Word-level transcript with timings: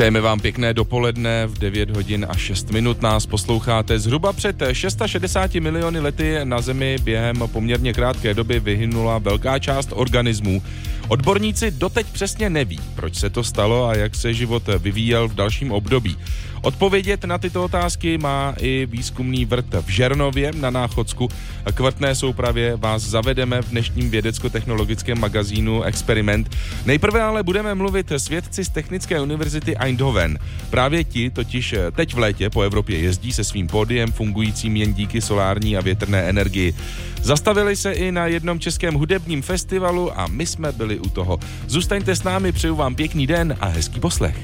Přejeme 0.00 0.20
vám 0.20 0.40
pěkné 0.40 0.74
dopoledne 0.74 1.46
v 1.46 1.58
9 1.58 1.90
hodin 1.90 2.26
a 2.28 2.36
6 2.36 2.70
minut 2.70 3.02
nás 3.02 3.26
posloucháte. 3.26 3.98
Zhruba 3.98 4.32
před 4.32 4.56
660 4.72 5.54
miliony 5.54 6.00
lety 6.00 6.38
na 6.44 6.60
Zemi 6.60 6.96
během 7.04 7.36
poměrně 7.52 7.92
krátké 7.92 8.34
doby 8.34 8.60
vyhynula 8.60 9.18
velká 9.18 9.58
část 9.58 9.88
organismů. 9.92 10.62
Odborníci 11.10 11.70
doteď 11.70 12.06
přesně 12.06 12.50
neví, 12.50 12.80
proč 12.94 13.16
se 13.16 13.30
to 13.30 13.44
stalo 13.44 13.88
a 13.88 13.96
jak 13.96 14.14
se 14.14 14.34
život 14.34 14.62
vyvíjel 14.78 15.28
v 15.28 15.34
dalším 15.34 15.72
období. 15.72 16.16
Odpovědět 16.62 17.24
na 17.24 17.38
tyto 17.38 17.64
otázky 17.64 18.18
má 18.18 18.54
i 18.58 18.86
výzkumný 18.90 19.44
vrt 19.44 19.74
v 19.80 19.88
Žernově 19.88 20.52
na 20.52 20.70
Náchodsku. 20.70 21.28
K 21.74 21.80
vrtné 21.80 22.14
soupravě 22.14 22.76
vás 22.76 23.02
zavedeme 23.02 23.62
v 23.62 23.70
dnešním 23.70 24.10
vědecko-technologickém 24.10 25.18
magazínu 25.18 25.82
Experiment. 25.82 26.56
Nejprve 26.86 27.22
ale 27.22 27.42
budeme 27.42 27.74
mluvit 27.74 28.12
s 28.12 28.28
vědci 28.28 28.64
z 28.64 28.68
Technické 28.68 29.20
univerzity 29.20 29.76
Eindhoven. 29.76 30.38
Právě 30.70 31.04
ti 31.04 31.30
totiž 31.30 31.74
teď 31.92 32.14
v 32.14 32.18
létě 32.18 32.50
po 32.50 32.62
Evropě 32.62 32.98
jezdí 32.98 33.32
se 33.32 33.44
svým 33.44 33.66
pódiem 33.66 34.12
fungujícím 34.12 34.76
jen 34.76 34.94
díky 34.94 35.20
solární 35.20 35.76
a 35.76 35.80
větrné 35.80 36.22
energii. 36.22 36.74
Zastavili 37.22 37.76
se 37.76 37.92
i 37.92 38.12
na 38.12 38.26
jednom 38.26 38.60
českém 38.60 38.94
hudebním 38.94 39.42
festivalu 39.42 40.20
a 40.20 40.26
my 40.26 40.46
jsme 40.46 40.72
byli 40.72 40.98
u 40.98 41.08
toho. 41.08 41.38
Zůstaňte 41.66 42.16
s 42.16 42.22
námi, 42.22 42.52
přeju 42.52 42.76
vám 42.76 42.94
pěkný 42.94 43.26
den 43.26 43.56
a 43.60 43.66
hezký 43.66 44.00
poslech. 44.00 44.36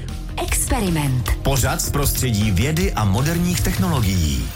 Experiment. 0.43 1.37
Pořád 1.43 1.81
z 1.81 1.91
prostředí 1.91 2.51
vědy 2.51 2.93
a 2.93 3.03
moderních 3.03 3.61
technologií. 3.61 4.49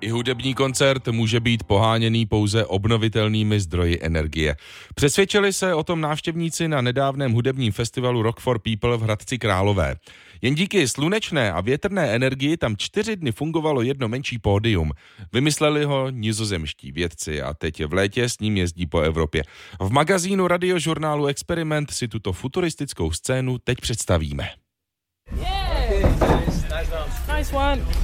I 0.00 0.08
hudební 0.08 0.54
koncert 0.54 1.08
může 1.08 1.40
být 1.40 1.62
poháněný 1.62 2.26
pouze 2.26 2.66
obnovitelnými 2.66 3.60
zdroji 3.60 3.98
energie. 4.02 4.56
Přesvědčili 4.94 5.52
se 5.52 5.74
o 5.74 5.82
tom 5.82 6.00
návštěvníci 6.00 6.68
na 6.68 6.80
nedávném 6.80 7.32
hudebním 7.32 7.72
festivalu 7.72 8.22
Rock 8.22 8.40
for 8.40 8.58
People 8.58 8.96
v 8.96 9.02
Hradci 9.02 9.38
Králové. 9.38 9.96
Jen 10.42 10.54
díky 10.54 10.88
slunečné 10.88 11.52
a 11.52 11.60
větrné 11.60 12.14
energii 12.14 12.56
tam 12.56 12.76
čtyři 12.76 13.16
dny 13.16 13.32
fungovalo 13.32 13.82
jedno 13.82 14.08
menší 14.08 14.38
pódium. 14.38 14.92
Vymysleli 15.32 15.84
ho 15.84 16.10
nizozemští 16.10 16.92
vědci 16.92 17.42
a 17.42 17.54
teď 17.54 17.84
v 17.84 17.92
létě 17.92 18.28
s 18.28 18.40
ním 18.40 18.56
jezdí 18.56 18.86
po 18.86 19.00
Evropě. 19.00 19.42
V 19.80 19.90
magazínu 19.90 20.48
radiožurnálu 20.48 21.26
Experiment 21.26 21.90
si 21.90 22.08
tuto 22.08 22.32
futuristickou 22.32 23.12
scénu 23.12 23.58
teď 23.58 23.78
představíme. 23.80 24.48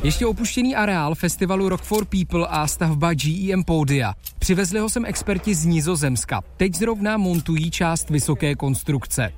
Ještě 0.03 0.27
opuštěný 0.27 0.77
areál 0.77 1.14
festivalu 1.14 1.69
Rock 1.69 1.83
for 1.83 2.05
People 2.05 2.47
a 2.47 2.66
stavba 2.66 3.14
GEM 3.14 3.64
Podia. 3.64 4.14
Přivezli 4.38 4.80
ho 4.80 4.88
sem 4.88 5.05
experti 5.05 5.55
z 5.55 5.64
Nizozemska. 5.64 6.42
Teď 6.56 6.75
zrovna 6.75 7.16
montují 7.16 7.70
část 7.70 8.10
vysoké 8.10 8.55
konstrukce. 8.55 9.33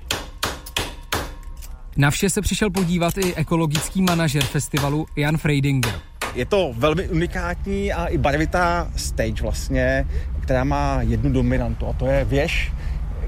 Na 1.97 2.11
vše 2.11 2.31
se 2.31 2.41
přišel 2.41 2.71
podívat 2.71 3.19
i 3.19 3.35
ekologický 3.35 4.03
manažer 4.03 4.43
festivalu 4.43 5.07
Jan 5.17 5.37
Freidinger. 5.37 5.95
Je 6.35 6.45
to 6.45 6.73
velmi 6.77 7.09
unikátní 7.09 7.93
a 7.93 8.07
i 8.07 8.19
barvitá 8.19 8.91
stage 8.97 9.43
vlastně, 9.43 10.07
která 10.41 10.65
má 10.65 11.03
jednu 11.03 11.33
dominantu 11.33 11.87
a 11.87 11.93
to 11.93 12.07
je 12.07 12.25
věž, 12.25 12.73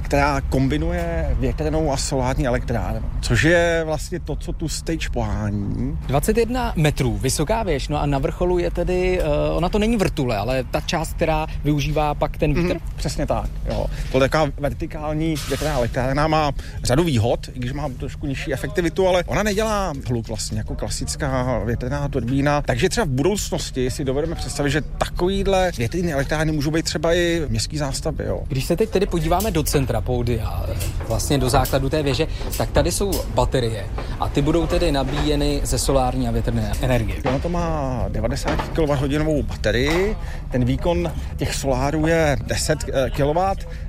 která 0.07 0.41
kombinuje 0.41 1.37
větrnou 1.41 1.93
a 1.93 1.97
solární 1.97 2.47
elektrárnu, 2.47 3.11
což 3.21 3.43
je 3.43 3.83
vlastně 3.87 4.21
to, 4.21 4.37
co 4.37 4.53
tu 4.53 4.69
stage 4.69 5.09
pohání. 5.13 5.99
21 6.07 6.73
metrů, 6.77 7.19
vysoká 7.19 7.63
věž, 7.63 7.89
no 7.89 8.01
a 8.01 8.07
na 8.07 8.19
vrcholu 8.19 8.59
je 8.59 8.71
tedy, 8.71 9.21
uh, 9.21 9.57
ona 9.57 9.69
to 9.69 9.79
není 9.79 9.97
vrtule, 9.97 10.37
ale 10.37 10.65
ta 10.65 10.81
část, 10.81 11.15
která 11.15 11.47
využívá 11.65 12.15
pak 12.15 12.37
ten 12.37 12.55
vítr? 12.55 12.75
Mm, 12.75 12.81
přesně 12.97 13.27
tak, 13.27 13.51
jo. 13.69 13.87
To 14.13 14.17
je 14.17 14.29
taková 14.29 14.53
vertikální 14.59 15.35
větrná 15.49 15.75
elektrárna, 15.75 16.29
má 16.29 16.53
řadu 16.83 17.05
výhod, 17.05 17.49
i 17.55 17.59
když 17.59 17.73
má 17.73 17.89
trošku 17.89 18.27
nižší 18.27 18.53
efektivitu, 18.53 19.09
ale 19.09 19.25
ona 19.27 19.43
nedělá 19.43 19.93
hluk 20.09 20.29
vlastně 20.29 20.59
jako 20.59 20.75
klasická 20.75 21.61
větrná 21.65 22.09
turbína, 22.09 22.63
takže 22.63 22.89
třeba 22.89 23.05
v 23.05 23.09
budoucnosti 23.11 23.91
si 23.91 24.05
dovedeme 24.05 24.35
představit, 24.35 24.71
že 24.71 24.81
takovýhle 24.81 25.73
větrné 25.79 26.13
elektrárny 26.13 26.53
můžou 26.53 26.71
být 26.71 26.85
třeba 26.85 27.15
i 27.15 27.43
městský 27.49 27.79
zástavby, 27.79 28.25
jo. 28.25 28.43
Když 28.49 28.65
se 28.65 28.77
teď 28.77 28.91
tedy 28.91 29.07
podíváme 29.07 29.51
do 29.51 29.63
centra, 29.63 29.96
trapoudy 29.97 30.41
a 30.41 30.67
vlastně 31.09 31.39
do 31.39 31.49
základu 31.49 31.89
té 31.89 32.03
věže, 32.03 32.27
tak 32.59 32.71
tady 32.71 32.93
jsou 32.93 33.11
baterie 33.35 33.87
a 34.21 34.29
ty 34.29 34.43
budou 34.43 34.67
tedy 34.67 34.93
nabíjeny 34.93 35.61
ze 35.65 35.79
solární 35.79 36.29
a 36.29 36.31
větrné 36.31 36.73
energie. 36.83 37.17
Ono 37.25 37.41
to 37.41 37.49
má 37.49 38.05
90 38.09 38.61
kWh 38.69 39.45
baterii, 39.45 40.17
ten 40.51 40.65
výkon 40.65 41.13
těch 41.37 41.55
solárů 41.55 42.07
je 42.07 42.37
10 42.47 42.79
eh, 42.93 43.11
kW, 43.11 43.39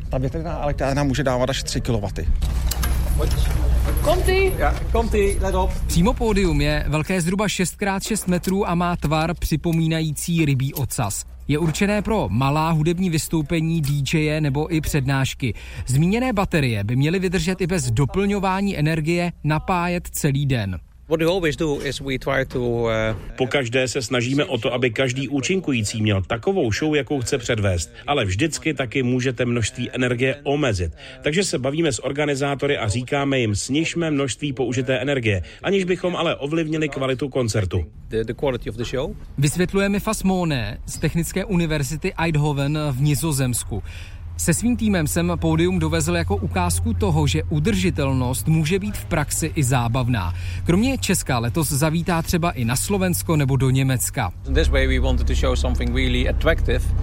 ta 0.09 0.17
větrná 0.17 0.63
elektrárna 0.63 1.03
může 1.03 1.23
dávat 1.23 1.49
až 1.49 1.63
3 1.63 1.81
kW. 1.81 2.05
Komty! 4.01 4.53
Ja, 4.57 4.75
komty, 4.91 5.37
let 5.41 5.55
op. 5.55 5.71
Přímo 5.87 6.13
pódium 6.13 6.61
je 6.61 6.85
velké 6.87 7.21
zhruba 7.21 7.47
6x6 7.47 8.29
metrů 8.29 8.69
a 8.69 8.75
má 8.75 8.95
tvar 8.95 9.33
připomínající 9.33 10.45
rybí 10.45 10.73
ocas. 10.73 11.36
Je 11.47 11.59
určené 11.59 12.01
pro 12.01 12.27
malá 12.29 12.71
hudební 12.71 13.09
vystoupení, 13.09 13.81
DJe 13.81 14.41
nebo 14.41 14.75
i 14.75 14.81
přednášky. 14.81 15.53
Zmíněné 15.85 16.33
baterie 16.33 16.83
by 16.83 16.95
měly 16.95 17.19
vydržet 17.19 17.61
i 17.61 17.67
bez 17.67 17.91
doplňování 17.91 18.77
energie 18.77 19.31
napájet 19.43 20.07
celý 20.07 20.45
den. 20.45 20.79
Uh, 21.09 22.89
po 23.37 23.47
každé 23.47 23.87
se 23.87 24.01
snažíme 24.01 24.45
o 24.45 24.57
to, 24.57 24.73
aby 24.73 24.89
každý 24.89 25.29
účinkující 25.29 26.01
měl 26.01 26.21
takovou 26.21 26.71
show, 26.71 26.95
jakou 26.95 27.21
chce 27.21 27.37
předvést, 27.37 27.93
ale 28.07 28.25
vždycky 28.25 28.73
taky 28.73 29.03
můžete 29.03 29.45
množství 29.45 29.89
energie 29.93 30.35
omezit. 30.43 30.91
Takže 31.21 31.43
se 31.43 31.59
bavíme 31.59 31.91
s 31.91 32.03
organizátory 32.03 32.77
a 32.77 32.87
říkáme 32.87 33.39
jim, 33.39 33.55
snižme 33.55 34.11
množství 34.11 34.53
použité 34.53 34.99
energie, 34.99 35.43
aniž 35.63 35.83
bychom 35.83 36.15
ale 36.15 36.35
ovlivnili 36.35 36.89
kvalitu 36.89 37.29
koncertu. 37.29 37.85
Vysvětlujeme 39.37 39.99
Fasmone 39.99 40.77
z 40.85 40.97
Technické 40.97 41.45
univerzity 41.45 42.13
Eindhoven 42.13 42.79
v 42.91 43.01
Nizozemsku. 43.01 43.83
Se 44.37 44.53
svým 44.53 44.77
týmem 44.77 45.07
jsem 45.07 45.31
pódium 45.35 45.79
dovezl 45.79 46.15
jako 46.15 46.35
ukázku 46.35 46.93
toho, 46.93 47.27
že 47.27 47.43
udržitelnost 47.43 48.47
může 48.47 48.79
být 48.79 48.97
v 48.97 49.05
praxi 49.05 49.51
i 49.55 49.63
zábavná. 49.63 50.33
Kromě 50.63 50.97
Česka 50.97 51.39
letos 51.39 51.69
zavítá 51.69 52.21
třeba 52.21 52.51
i 52.51 52.65
na 52.65 52.75
Slovensko 52.75 53.35
nebo 53.35 53.57
do 53.57 53.69
Německa. 53.69 54.31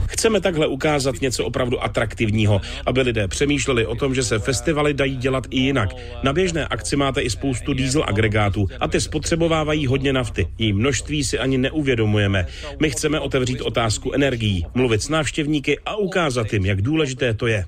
Chceme 0.06 0.40
takhle 0.40 0.66
ukázat 0.66 1.20
něco 1.20 1.44
opravdu 1.44 1.84
atraktivního, 1.84 2.60
aby 2.86 3.00
lidé 3.00 3.28
přemýšleli 3.28 3.86
o 3.86 3.94
tom, 3.94 4.14
že 4.14 4.22
se 4.22 4.38
festivaly 4.38 4.94
dají 4.94 5.16
dělat 5.16 5.46
i 5.50 5.60
jinak. 5.60 5.88
Na 6.22 6.32
běžné 6.32 6.66
akci 6.66 6.96
máte 6.96 7.20
i 7.20 7.30
spoustu 7.30 7.74
diesel 7.74 8.04
agregátů 8.08 8.66
a 8.80 8.88
ty 8.88 9.00
spotřebovávají 9.00 9.86
hodně 9.86 10.12
nafty. 10.12 10.46
Její 10.58 10.72
množství 10.72 11.24
si 11.24 11.38
ani 11.38 11.58
neuvědomujeme. 11.58 12.46
My 12.80 12.90
chceme 12.90 13.20
otevřít 13.20 13.60
otázku 13.60 14.12
energií, 14.12 14.66
mluvit 14.74 15.02
s 15.02 15.08
návštěvníky 15.08 15.78
a 15.86 15.96
ukázat 15.96 16.52
jim, 16.52 16.66
jak 16.66 16.82
důležité 16.82 17.23
to 17.32 17.46
je. 17.46 17.64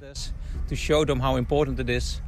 To 0.69 0.77
show 0.77 1.05
them 1.05 1.21
how 1.21 1.37
important 1.37 1.81
it 1.81 1.89
is 1.89 2.21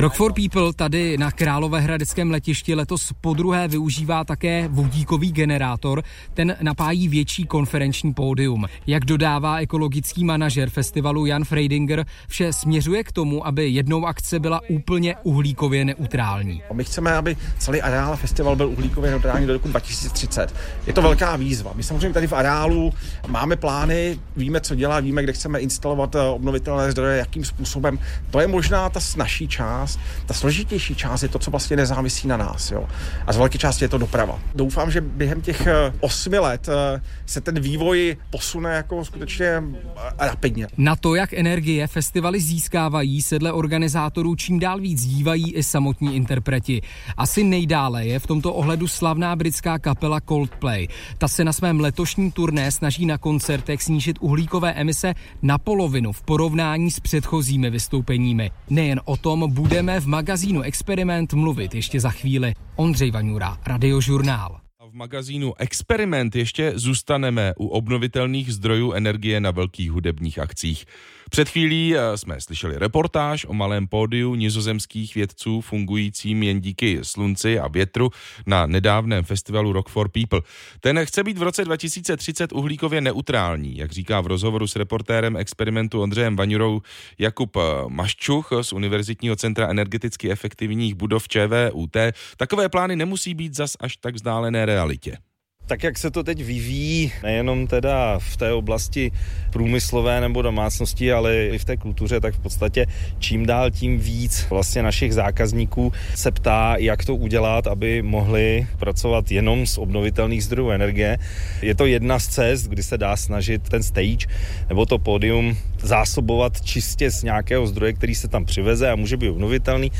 Rock 0.00 0.14
for 0.14 0.32
People 0.32 0.72
tady 0.72 1.18
na 1.18 1.30
Královéhradeckém 1.30 2.30
letišti 2.30 2.74
letos 2.74 3.12
po 3.20 3.34
druhé 3.34 3.68
využívá 3.68 4.24
také 4.24 4.68
vodíkový 4.68 5.32
generátor. 5.32 6.02
Ten 6.34 6.56
napájí 6.62 7.08
větší 7.08 7.46
konferenční 7.46 8.14
pódium. 8.14 8.66
Jak 8.86 9.04
dodává 9.04 9.58
ekologický 9.58 10.24
manažer 10.24 10.70
festivalu 10.70 11.26
Jan 11.26 11.44
Freidinger, 11.44 12.04
vše 12.28 12.52
směřuje 12.52 13.04
k 13.04 13.12
tomu, 13.12 13.46
aby 13.46 13.68
jednou 13.68 14.06
akce 14.06 14.40
byla 14.40 14.60
úplně 14.68 15.16
uhlíkově 15.22 15.84
neutrální. 15.84 16.62
My 16.72 16.84
chceme, 16.84 17.12
aby 17.12 17.36
celý 17.58 17.82
areál 17.82 18.16
festival 18.16 18.56
byl 18.56 18.68
uhlíkově 18.68 19.10
neutrální 19.10 19.46
do 19.46 19.52
roku 19.52 19.68
2030. 19.68 20.54
Je 20.86 20.92
to 20.92 21.02
velká 21.02 21.36
výzva. 21.36 21.72
My 21.74 21.82
samozřejmě 21.82 22.14
tady 22.14 22.26
v 22.26 22.32
areálu 22.32 22.92
máme 23.26 23.56
plány, 23.56 24.18
víme, 24.36 24.60
co 24.60 24.74
dělá, 24.74 25.00
víme, 25.00 25.22
kde 25.22 25.32
chceme 25.32 25.58
instalovat 25.58 26.14
eh, 26.14 26.20
obnovitelné 26.20 26.92
zdroje, 26.92 27.18
jakým 27.18 27.44
způsobem. 27.44 27.98
To 28.30 28.40
je 28.40 28.46
možná 28.46 28.88
ta 28.88 29.00
snažší 29.00 29.48
část 29.48 29.87
část. 29.88 30.00
Ta 30.26 30.34
složitější 30.34 30.94
část 30.94 31.22
je 31.22 31.28
to, 31.28 31.38
co 31.38 31.50
vlastně 31.50 31.76
nezávisí 31.76 32.28
na 32.28 32.36
nás. 32.36 32.70
Jo. 32.70 32.88
A 33.26 33.32
z 33.32 33.36
velké 33.36 33.58
části 33.58 33.84
je 33.84 33.88
to 33.88 33.98
doprava. 33.98 34.38
Doufám, 34.54 34.90
že 34.90 35.00
během 35.00 35.40
těch 35.40 35.66
eh, 35.66 35.92
osmi 36.00 36.38
let 36.38 36.68
eh, 36.68 37.00
se 37.26 37.40
ten 37.40 37.60
vývoj 37.60 38.16
posune 38.30 38.74
jako 38.74 39.04
skutečně 39.04 39.46
eh, 39.46 40.26
rapidně. 40.26 40.66
Na 40.76 40.96
to, 40.96 41.14
jak 41.14 41.32
energie 41.32 41.86
festivaly 41.86 42.40
získávají, 42.40 43.22
se 43.22 43.38
dle 43.38 43.52
organizátorů 43.52 44.36
čím 44.36 44.58
dál 44.58 44.80
víc 44.80 45.06
dívají 45.06 45.54
i 45.54 45.62
samotní 45.62 46.16
interpreti. 46.16 46.82
Asi 47.16 47.44
nejdále 47.44 48.06
je 48.06 48.18
v 48.18 48.26
tomto 48.26 48.54
ohledu 48.54 48.88
slavná 48.88 49.36
britská 49.36 49.78
kapela 49.78 50.20
Coldplay. 50.20 50.88
Ta 51.18 51.28
se 51.28 51.44
na 51.44 51.52
svém 51.52 51.80
letošním 51.80 52.32
turné 52.32 52.72
snaží 52.72 53.06
na 53.06 53.18
koncertech 53.18 53.82
snížit 53.82 54.16
uhlíkové 54.20 54.72
emise 54.72 55.14
na 55.42 55.58
polovinu 55.58 56.12
v 56.12 56.22
porovnání 56.22 56.90
s 56.90 57.00
předchozími 57.00 57.70
vystoupeními. 57.70 58.50
Nejen 58.70 59.00
o 59.04 59.16
tom 59.16 59.52
bude 59.52 59.77
budeme 59.78 60.00
v 60.00 60.06
magazínu 60.06 60.62
Experiment 60.62 61.32
mluvit 61.32 61.74
ještě 61.74 62.00
za 62.00 62.10
chvíli. 62.10 62.54
Ondřej 62.76 63.10
Vaňura, 63.10 63.58
Radiožurnál. 63.66 64.60
V 64.90 64.94
magazínu 64.94 65.54
Experiment 65.58 66.36
ještě 66.36 66.72
zůstaneme 66.74 67.52
u 67.58 67.66
obnovitelných 67.66 68.52
zdrojů 68.54 68.92
energie 68.92 69.40
na 69.40 69.50
velkých 69.50 69.90
hudebních 69.90 70.38
akcích. 70.38 70.84
Před 71.30 71.48
chvílí 71.48 71.96
eh, 71.96 72.18
jsme 72.18 72.40
slyšeli 72.40 72.78
reportáž 72.78 73.46
o 73.48 73.54
malém 73.54 73.86
pódiu 73.86 74.34
nizozemských 74.34 75.14
vědců 75.14 75.60
fungujícím 75.60 76.42
jen 76.42 76.60
díky 76.60 76.98
slunci 77.02 77.58
a 77.58 77.68
větru 77.68 78.10
na 78.46 78.66
nedávném 78.66 79.24
festivalu 79.24 79.72
Rock 79.72 79.88
for 79.88 80.08
People. 80.08 80.40
Ten 80.80 81.04
chce 81.04 81.24
být 81.24 81.38
v 81.38 81.42
roce 81.42 81.64
2030 81.64 82.52
uhlíkově 82.52 83.00
neutrální, 83.00 83.76
jak 83.76 83.92
říká 83.92 84.20
v 84.20 84.26
rozhovoru 84.26 84.66
s 84.66 84.76
reportérem 84.76 85.36
experimentu 85.36 86.02
Ondřejem 86.02 86.36
Vaňurou 86.36 86.80
Jakub 87.18 87.56
eh, 87.56 87.60
Maščuch 87.88 88.50
z 88.62 88.72
Univerzitního 88.72 89.36
centra 89.36 89.68
energeticky 89.68 90.30
efektivních 90.30 90.94
budov 90.94 91.28
ČVUT. 91.28 91.96
Takové 92.36 92.68
plány 92.68 92.96
nemusí 92.96 93.34
být 93.34 93.54
zas 93.54 93.76
až 93.80 93.96
tak 93.96 94.14
vzdálené 94.14 94.66
realitě 94.66 95.18
tak 95.68 95.82
jak 95.82 95.98
se 95.98 96.10
to 96.10 96.24
teď 96.24 96.44
vyvíjí, 96.44 97.12
nejenom 97.22 97.66
teda 97.66 98.18
v 98.18 98.36
té 98.36 98.52
oblasti 98.52 99.12
průmyslové 99.50 100.20
nebo 100.20 100.42
domácnosti, 100.42 101.12
ale 101.12 101.46
i 101.46 101.58
v 101.58 101.64
té 101.64 101.76
kultuře, 101.76 102.20
tak 102.20 102.34
v 102.34 102.38
podstatě 102.38 102.86
čím 103.18 103.46
dál 103.46 103.70
tím 103.70 103.98
víc 103.98 104.46
vlastně 104.50 104.82
našich 104.82 105.14
zákazníků 105.14 105.92
se 106.14 106.30
ptá, 106.30 106.76
jak 106.78 107.04
to 107.04 107.14
udělat, 107.14 107.66
aby 107.66 108.02
mohli 108.02 108.66
pracovat 108.78 109.30
jenom 109.30 109.66
z 109.66 109.78
obnovitelných 109.78 110.44
zdrojů 110.44 110.70
energie. 110.70 111.18
Je 111.62 111.74
to 111.74 111.86
jedna 111.86 112.18
z 112.18 112.26
cest, 112.26 112.66
kdy 112.66 112.82
se 112.82 112.98
dá 112.98 113.16
snažit 113.16 113.68
ten 113.68 113.82
stage 113.82 114.26
nebo 114.68 114.86
to 114.86 114.98
pódium 114.98 115.56
zásobovat 115.80 116.60
čistě 116.60 117.10
z 117.10 117.22
nějakého 117.22 117.66
zdroje, 117.66 117.92
který 117.92 118.14
se 118.14 118.28
tam 118.28 118.44
přiveze 118.44 118.90
a 118.90 118.96
může 118.96 119.16
být 119.16 119.28
obnovitelný. 119.28 119.92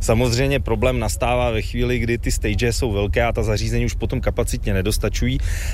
Samozřejmě 0.00 0.60
problém 0.60 0.98
nastává 0.98 1.50
ve 1.50 1.62
chvíli, 1.62 1.98
kdy 1.98 2.18
ty 2.18 2.32
stage 2.32 2.72
jsou 2.72 2.92
velké 2.92 3.22
a 3.22 3.32
ta 3.32 3.42
zařízení 3.42 3.84
už 3.84 3.94
potom 3.94 4.20
kapacitně 4.20 4.74
nedostačují, 4.74 5.15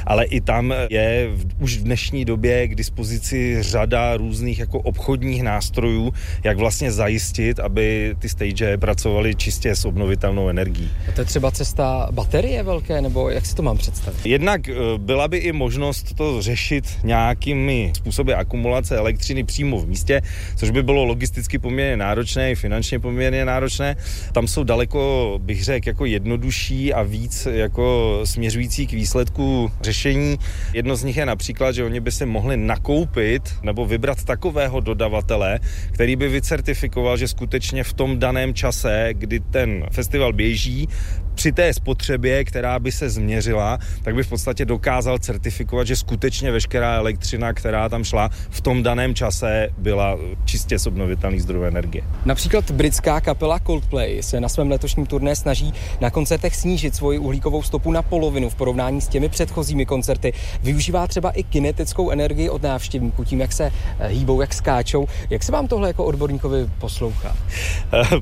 ale 0.06 0.24
i 0.24 0.40
tam 0.40 0.74
je 0.90 1.28
v, 1.34 1.62
už 1.62 1.76
v 1.76 1.82
dnešní 1.82 2.24
době 2.24 2.68
k 2.68 2.74
dispozici 2.74 3.62
řada 3.62 4.16
různých 4.16 4.58
jako 4.58 4.78
obchodních 4.78 5.42
nástrojů, 5.42 6.12
jak 6.44 6.58
vlastně 6.58 6.92
zajistit, 6.92 7.60
aby 7.60 8.14
ty 8.18 8.28
stage 8.28 8.76
pracovaly 8.76 9.34
čistě 9.34 9.76
s 9.76 9.84
obnovitelnou 9.84 10.48
energií. 10.48 10.90
A 11.08 11.12
to 11.12 11.20
je 11.20 11.24
třeba 11.24 11.50
cesta 11.50 12.08
baterie 12.10 12.62
velké, 12.62 13.00
nebo 13.00 13.30
jak 13.30 13.46
si 13.46 13.54
to 13.54 13.62
mám 13.62 13.78
představit? 13.78 14.26
Jednak 14.26 14.68
eh, 14.68 14.74
byla 14.98 15.28
by 15.28 15.38
i 15.38 15.52
možnost 15.52 16.14
to 16.14 16.42
řešit 16.42 16.84
nějakými 17.04 17.92
způsoby 17.96 18.34
akumulace 18.34 18.96
elektřiny 18.96 19.44
přímo 19.44 19.78
v 19.78 19.88
místě, 19.88 20.22
což 20.56 20.70
by 20.70 20.82
bylo 20.82 21.04
logisticky 21.04 21.58
poměrně 21.58 21.96
náročné 21.96 22.50
i 22.50 22.54
finančně 22.54 22.98
poměrně 22.98 23.44
náročné. 23.44 23.96
Tam 24.32 24.48
jsou 24.48 24.64
daleko, 24.64 25.38
bych 25.42 25.64
řekl, 25.64 25.88
jako 25.88 26.04
jednodušší 26.04 26.94
a 26.94 27.02
víc 27.02 27.48
jako 27.50 28.20
směřující 28.24 28.86
k 28.86 28.92
výsledku 28.92 29.31
řešení. 29.80 30.38
Jedno 30.72 30.96
z 30.96 31.04
nich 31.04 31.16
je 31.16 31.26
například, 31.26 31.72
že 31.72 31.84
oni 31.84 32.00
by 32.00 32.12
si 32.12 32.26
mohli 32.26 32.56
nakoupit 32.56 33.42
nebo 33.62 33.86
vybrat 33.86 34.24
takového 34.24 34.80
dodavatele, 34.80 35.60
který 35.92 36.16
by 36.16 36.28
vycertifikoval, 36.28 37.16
že 37.16 37.28
skutečně 37.28 37.84
v 37.84 37.92
tom 37.92 38.18
daném 38.18 38.54
čase, 38.54 39.08
kdy 39.12 39.40
ten 39.40 39.86
festival 39.90 40.32
běží, 40.32 40.88
při 41.34 41.52
té 41.52 41.74
spotřebě, 41.74 42.44
která 42.44 42.78
by 42.78 42.92
se 42.92 43.10
změřila, 43.10 43.78
tak 44.02 44.14
by 44.14 44.22
v 44.22 44.28
podstatě 44.28 44.64
dokázal 44.64 45.18
certifikovat, 45.18 45.86
že 45.86 45.96
skutečně 45.96 46.52
veškerá 46.52 46.94
elektřina, 46.94 47.52
která 47.52 47.88
tam 47.88 48.04
šla 48.04 48.30
v 48.50 48.60
tom 48.60 48.82
daném 48.82 49.14
čase, 49.14 49.68
byla 49.78 50.18
čistě 50.44 50.78
z 50.78 50.86
obnovitelných 50.86 51.42
zdrojů 51.42 51.64
energie. 51.64 52.04
Například 52.24 52.70
britská 52.70 53.20
kapela 53.20 53.58
Coldplay 53.58 54.22
se 54.22 54.40
na 54.40 54.48
svém 54.48 54.70
letošním 54.70 55.06
turné 55.06 55.36
snaží 55.36 55.74
na 56.00 56.10
koncertech 56.10 56.56
snížit 56.56 56.94
svoji 56.94 57.18
uhlíkovou 57.18 57.62
stopu 57.62 57.92
na 57.92 58.02
polovinu 58.02 58.50
v 58.50 58.54
porovnání 58.54 59.00
s 59.00 59.08
těmi 59.08 59.28
předchozími 59.28 59.86
koncerty. 59.86 60.32
Využívá 60.62 61.06
třeba 61.06 61.30
i 61.30 61.42
kinetickou 61.42 62.10
energii 62.10 62.48
od 62.48 62.62
návštěvníků, 62.62 63.24
tím, 63.24 63.40
jak 63.40 63.52
se 63.52 63.72
eh, 63.98 64.08
hýbou, 64.08 64.40
jak 64.40 64.54
skáčou. 64.54 65.06
Jak 65.30 65.42
se 65.42 65.52
vám 65.52 65.68
tohle 65.68 65.88
jako 65.88 66.04
odborníkovi 66.04 66.68
poslouchá? 66.78 67.36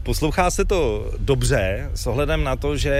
Poslouchá 0.03 0.51
se 0.51 0.65
to 0.65 1.11
dobře, 1.19 1.91
s 1.95 2.07
ohledem 2.07 2.45
na 2.45 2.57
to, 2.57 2.77
že 2.77 3.00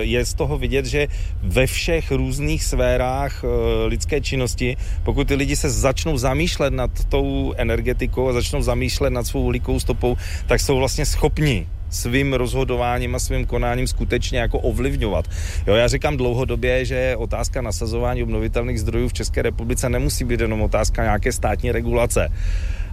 je 0.00 0.24
z 0.24 0.34
toho 0.34 0.58
vidět, 0.58 0.86
že 0.86 1.08
ve 1.42 1.66
všech 1.66 2.10
různých 2.10 2.64
sférách 2.64 3.44
eh, 3.44 3.86
lidské 3.86 4.20
činnosti, 4.20 4.76
pokud 5.04 5.28
ty 5.28 5.34
lidi 5.34 5.56
se 5.56 5.70
začnou 5.70 6.18
zamýšlet 6.18 6.72
nad 6.72 6.90
tou 7.08 7.54
energetikou 7.56 8.28
a 8.28 8.32
začnou 8.32 8.62
zamýšlet 8.62 9.10
nad 9.10 9.26
svou 9.26 9.42
uhlíkovou 9.42 9.80
stopou, 9.80 10.16
tak 10.46 10.60
jsou 10.60 10.76
vlastně 10.76 11.06
schopni 11.06 11.66
svým 11.92 12.32
rozhodováním 12.32 13.14
a 13.14 13.18
svým 13.18 13.46
konáním 13.46 13.86
skutečně 13.86 14.38
jako 14.38 14.58
ovlivňovat. 14.58 15.24
Jo, 15.66 15.74
já 15.74 15.88
říkám 15.88 16.16
dlouhodobě, 16.16 16.84
že 16.84 17.16
otázka 17.16 17.62
nasazování 17.62 18.22
obnovitelných 18.22 18.80
zdrojů 18.80 19.08
v 19.08 19.12
České 19.12 19.42
republice 19.42 19.88
nemusí 19.88 20.24
být 20.24 20.40
jenom 20.40 20.62
otázka 20.62 21.02
nějaké 21.02 21.32
státní 21.32 21.72
regulace 21.72 22.28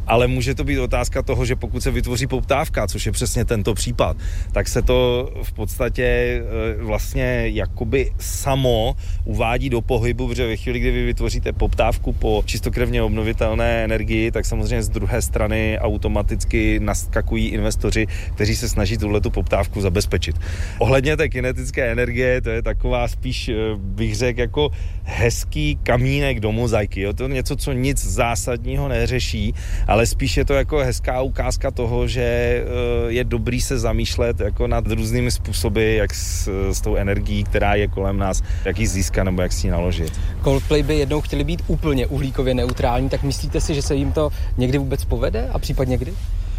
ale 0.10 0.28
může 0.28 0.56
to 0.56 0.64
být 0.64 0.80
otázka 0.80 1.22
toho, 1.22 1.46
že 1.46 1.56
pokud 1.56 1.84
se 1.84 1.92
vytvoří 1.92 2.28
poptávka, 2.28 2.88
což 2.88 3.06
je 3.06 3.12
přesně 3.12 3.46
tento 3.46 3.74
případ, 3.74 4.18
tak 4.52 4.68
se 4.68 4.82
to 4.82 5.30
v 5.44 5.52
podstatě 5.54 6.04
e, 6.04 6.42
vlastně 6.84 7.44
jakoby 7.46 8.12
samo 8.20 8.96
uvádí 9.26 9.70
do 9.70 9.82
pohybu, 9.82 10.28
protože 10.28 10.48
ve 10.48 10.56
chvíli, 10.56 10.80
kdy 10.80 10.92
vy 10.92 11.06
vytvoříte 11.06 11.54
poptávku 11.54 12.14
po 12.14 12.44
čistokrevně 12.46 13.02
obnovitelné 13.04 13.84
energii, 13.84 14.32
tak 14.32 14.46
samozřejmě 14.46 14.84
z 14.84 14.90
druhé 14.90 15.22
strany 15.22 15.80
automaticky 15.80 16.80
naskakují 16.80 17.48
investoři, 17.48 18.08
kteří 18.36 18.56
se 18.56 18.70
snaží 18.70 18.98
tuhle 18.98 19.22
tu 19.22 19.30
poptávku 19.30 19.82
zabezpečit. 19.82 20.36
Ohledně 20.80 21.18
té 21.18 21.30
kinetické 21.30 21.92
energie, 21.92 22.42
to 22.42 22.50
je 22.50 22.62
taková 22.62 23.08
spíš, 23.08 23.50
e, 23.50 23.54
bych 23.78 24.16
řekl, 24.16 24.40
jako 24.40 24.72
hezký 25.04 25.80
kamínek 25.84 26.40
do 26.40 26.52
mozaiky. 26.52 27.02
Jo? 27.02 27.14
To 27.14 27.24
je 27.24 27.30
něco, 27.30 27.56
co 27.56 27.72
nic 27.72 28.06
zásadního 28.06 28.88
neřeší, 28.88 29.54
ale 29.88 29.99
spíš 30.08 30.38
je 30.38 30.46
to 30.46 30.54
jako 30.54 30.78
hezká 30.78 31.22
ukázka 31.22 31.72
toho, 31.72 32.08
že 32.08 32.22
eh, 32.22 32.66
je 33.08 33.24
dobrý 33.24 33.62
se 33.62 33.80
zamýšlet 33.80 34.40
jako 34.40 34.68
nad 34.68 34.88
různými 34.88 35.32
způsoby, 35.32 35.98
jak 35.98 36.14
s, 36.14 36.50
s 36.72 36.82
tou 36.82 36.96
energií, 36.96 37.44
která 37.44 37.76
je 37.76 37.88
kolem 37.88 38.18
nás, 38.18 38.44
jak 38.66 38.80
ji 38.80 38.88
získat 38.88 39.24
nebo 39.24 39.42
jak 39.42 39.54
s 39.54 39.64
ní 39.64 39.70
naložit. 39.70 40.20
Coldplay 40.44 40.84
by 40.84 40.96
jednou 40.98 41.22
chtěli 41.22 41.44
být 41.44 41.62
úplně 41.68 42.08
uhlíkově 42.08 42.54
neutrální, 42.54 43.10
tak 43.10 43.24
myslíte 43.24 43.62
si, 43.62 43.76
že 43.76 43.82
se 43.82 43.96
jim 43.96 44.12
to 44.12 44.30
někdy 44.58 44.78
vůbec 44.78 45.06
povede 45.06 45.50
a 45.54 45.60
případně 45.60 45.98
kdy? 45.98 46.14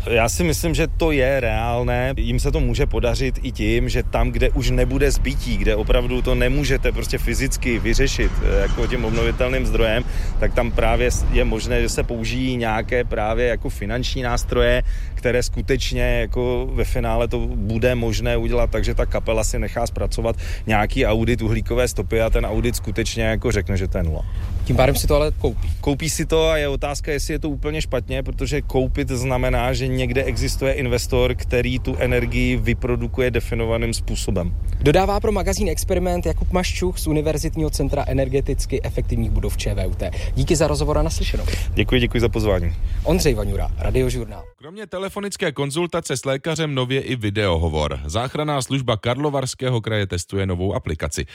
Já 0.07 0.29
si 0.29 0.45
myslím, 0.45 0.75
že 0.75 0.87
to 0.87 1.13
je 1.13 1.41
reálné. 1.41 2.15
Jím 2.17 2.41
se 2.41 2.53
to 2.53 2.61
může 2.61 2.87
podařit 2.87 3.39
i 3.43 3.53
tím, 3.53 3.89
že 3.89 4.03
tam, 4.03 4.31
kde 4.31 4.51
už 4.51 4.71
nebude 4.71 5.11
zbytí, 5.11 5.57
kde 5.57 5.77
opravdu 5.77 6.23
to 6.23 6.35
nemůžete 6.35 6.93
prostě 6.93 7.19
fyzicky 7.19 7.79
vyřešit 7.79 8.33
eh, 8.43 8.61
jako 8.61 8.87
tím 8.87 9.05
obnovitelným 9.05 9.67
zdrojem, 9.67 10.05
tak 10.41 10.55
tam 10.55 10.71
právě 10.71 11.11
je 11.33 11.45
možné, 11.45 11.83
že 11.83 11.89
se 11.89 12.03
použijí 12.03 12.57
nějaké 12.57 13.05
právě 13.05 13.47
jako 13.47 13.69
finanční 13.69 14.23
nástroje, 14.23 14.83
které 15.15 15.43
skutečně 15.43 16.03
jako 16.03 16.69
ve 16.73 16.85
finále 16.85 17.29
to 17.29 17.39
bude 17.39 17.95
možné 17.95 18.37
udělat, 18.37 18.71
takže 18.71 18.95
ta 18.95 19.07
kapela 19.07 19.45
si 19.45 19.59
nechá 19.59 19.87
zpracovat 19.87 20.37
nějaký 20.67 21.07
audit 21.07 21.43
uhlíkové 21.43 21.89
stopy 21.89 22.21
a 22.21 22.31
ten 22.31 22.47
audit 22.47 22.77
skutečně 22.77 23.23
jako 23.25 23.53
řekne, 23.53 23.77
že 23.77 23.89
to 23.89 23.99
je 23.99 24.05
nula. 24.05 24.25
Tím 24.65 24.77
pádem 24.77 24.97
si 24.97 25.07
to 25.07 25.17
ale 25.17 25.33
koupí. 25.39 25.73
Koupí 25.81 26.11
si 26.11 26.27
to 26.27 26.49
a 26.49 26.57
je 26.57 26.69
otázka, 26.69 27.13
jestli 27.13 27.35
je 27.35 27.39
to 27.39 27.51
úplně 27.51 27.83
špatně, 27.83 28.23
protože 28.23 28.63
koupit 28.63 29.09
znamená, 29.09 29.73
že 29.73 29.90
někde 29.97 30.23
existuje 30.23 30.73
investor, 30.73 31.35
který 31.35 31.79
tu 31.79 31.97
energii 31.99 32.57
vyprodukuje 32.57 33.31
definovaným 33.31 33.95
způsobem. 33.95 34.57
Dodává 34.81 35.21
pro 35.21 35.33
magazín 35.33 35.69
Experiment 35.69 36.27
Jakub 36.27 36.53
Maščuch 36.53 36.99
z 36.99 37.07
Univerzitního 37.07 37.71
centra 37.71 38.05
energeticky 38.09 38.83
efektivních 38.83 39.31
budov 39.31 39.57
ČVUT. 39.57 40.03
Díky 40.35 40.57
za 40.57 40.67
rozhovor 40.67 40.99
a 40.99 41.03
naslyšenou. 41.03 41.45
Děkuji, 41.75 42.01
děkuji 42.01 42.21
za 42.21 42.29
pozvání. 42.29 42.73
Ondřej 43.05 43.35
Vaňura, 43.35 43.69
Radiožurnál. 43.79 44.45
Kromě 44.57 44.87
telefonické 44.87 45.53
konzultace 45.53 46.17
s 46.17 46.25
lékařem 46.25 46.75
nově 46.75 47.01
i 47.01 47.17
videohovor. 47.17 48.01
Záchranná 48.05 48.63
služba 48.63 48.97
Karlovarského 48.97 49.81
kraje 49.81 50.07
testuje 50.07 50.47
novou 50.47 50.75
aplikaci. 50.75 51.27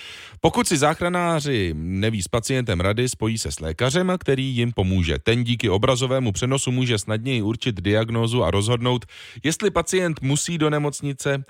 Pokud 0.42 0.68
si 0.68 0.78
záchranáři 0.78 1.74
neví 1.78 2.22
s 2.22 2.28
pacientem 2.28 2.80
rady, 2.80 3.10
spojí 3.10 3.38
se 3.38 3.52
s 3.52 3.60
lékařem, 3.60 4.12
který 4.20 4.46
jim 4.46 4.72
pomůže. 4.72 5.16
Ten 5.24 5.44
díky 5.44 5.70
obrazovému 5.70 6.32
přenosu 6.32 6.72
může 6.72 6.98
snadněji 6.98 7.42
určit 7.42 7.82
diagnózu 7.82 8.44
a 8.46 8.52
rozhodnout, 8.52 9.06
jestli 9.44 9.72
pacient 9.72 10.22
musí 10.22 10.58
do 10.58 10.70
nemocnice. 10.70 11.44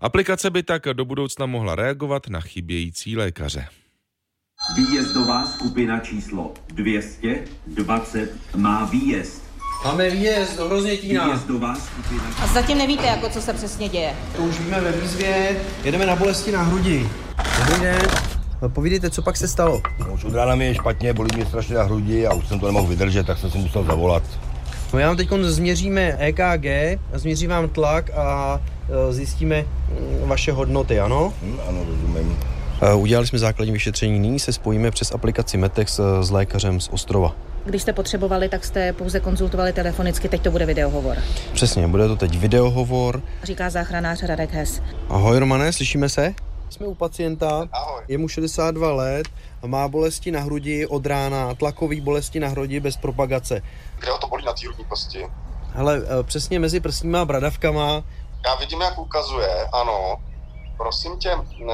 Aplikace 0.00 0.50
by 0.50 0.62
tak 0.62 0.82
do 0.92 1.04
budoucna 1.04 1.46
mohla 1.46 1.74
reagovat 1.74 2.28
na 2.28 2.40
chybějící 2.40 3.16
lékaře. 3.16 3.66
Výjezdová 4.76 5.46
skupina 5.46 5.98
číslo 6.00 6.54
220 6.68 8.56
má 8.56 8.84
výjezd. 8.84 9.42
Máme 9.84 10.10
výjezd 10.10 10.56
do 10.56 10.66
Hroznětína. 10.66 11.24
Výjezdová 11.24 11.74
skupina 11.74 12.22
A 12.42 12.46
zatím 12.46 12.78
nevíte, 12.78 13.06
jako 13.06 13.28
co 13.28 13.40
se 13.42 13.52
přesně 13.54 13.88
děje. 13.88 14.16
To 14.36 14.42
už 14.42 14.60
víme 14.60 14.80
ve 14.80 14.92
výzvě, 14.92 15.60
jedeme 15.84 16.06
na 16.06 16.16
bolesti 16.16 16.52
na 16.52 16.62
hrudi. 16.62 17.08
Dobrý 17.58 17.80
den. 17.80 18.08
No, 18.62 18.68
povídejte, 18.68 19.10
co 19.10 19.22
pak 19.22 19.36
se 19.36 19.48
stalo? 19.48 19.82
No, 19.98 20.12
už 20.12 20.24
od 20.24 20.34
rána 20.34 20.54
mi 20.54 20.66
je 20.66 20.74
špatně, 20.74 21.12
bolí 21.12 21.30
mě 21.34 21.46
strašně 21.46 21.74
na 21.74 21.82
hrudi 21.82 22.26
a 22.26 22.34
už 22.34 22.48
jsem 22.48 22.60
to 22.60 22.66
nemohl 22.66 22.86
vydržet, 22.86 23.26
tak 23.26 23.38
jsem 23.38 23.50
si 23.50 23.58
musel 23.58 23.84
zavolat. 23.84 24.22
No 24.92 24.98
já 24.98 25.08
vám 25.08 25.16
teď 25.16 25.28
změříme 25.42 26.16
EKG, 26.18 26.98
změřím 27.14 27.50
vám 27.50 27.68
tlak 27.68 28.10
a 28.14 28.60
e, 29.10 29.12
zjistíme 29.12 29.62
mm, 29.62 30.28
vaše 30.28 30.52
hodnoty, 30.52 31.00
ano? 31.00 31.32
Hm, 31.42 31.58
ano, 31.68 31.84
rozumím. 31.84 32.38
E, 32.82 32.94
Udělali 32.94 33.26
jsme 33.26 33.38
základní 33.38 33.72
vyšetření, 33.72 34.18
nyní 34.18 34.38
se 34.38 34.52
spojíme 34.52 34.90
přes 34.90 35.12
aplikaci 35.12 35.56
Metex 35.56 35.98
e, 35.98 36.02
s 36.22 36.30
lékařem 36.30 36.80
z 36.80 36.88
Ostrova. 36.92 37.36
Když 37.64 37.82
jste 37.82 37.92
potřebovali, 37.92 38.48
tak 38.48 38.64
jste 38.64 38.92
pouze 38.92 39.20
konzultovali 39.20 39.72
telefonicky, 39.72 40.28
teď 40.28 40.42
to 40.42 40.50
bude 40.50 40.66
videohovor. 40.66 41.16
Přesně, 41.52 41.86
bude 41.88 42.08
to 42.08 42.16
teď 42.16 42.38
videohovor. 42.38 43.22
Říká 43.42 43.70
záchranář 43.70 44.22
Radek 44.22 44.52
Hes. 44.52 44.82
Ahoj 45.08 45.38
Romane, 45.38 45.72
slyšíme 45.72 46.08
se? 46.08 46.34
Jsme 46.70 46.86
u 46.86 46.94
pacienta, 46.94 47.68
Ahoj. 47.72 48.04
je 48.08 48.18
mu 48.18 48.28
62 48.28 48.92
let 48.92 49.28
a 49.62 49.66
má 49.66 49.88
bolesti 49.88 50.30
na 50.30 50.40
hrudi 50.40 50.86
od 50.86 51.06
rána, 51.06 51.54
tlakové 51.54 52.00
bolesti 52.00 52.40
na 52.40 52.48
hrudi 52.48 52.80
bez 52.80 52.96
propagace. 52.96 53.62
Kde 53.98 54.10
ho 54.10 54.18
to 54.18 54.26
bolí 54.26 54.44
na 54.44 54.52
té 54.52 54.60
hrudní 54.66 54.84
kosti? 54.84 55.26
Hele, 55.74 56.02
eh, 56.04 56.22
přesně 56.22 56.58
mezi 56.58 56.80
prsníma 56.80 57.22
a 57.22 57.24
bradavkama. 57.24 58.02
Já 58.44 58.54
vidím, 58.54 58.80
jak 58.80 58.98
ukazuje, 58.98 59.66
ano. 59.72 60.16
Prosím 60.76 61.18
tě, 61.18 61.30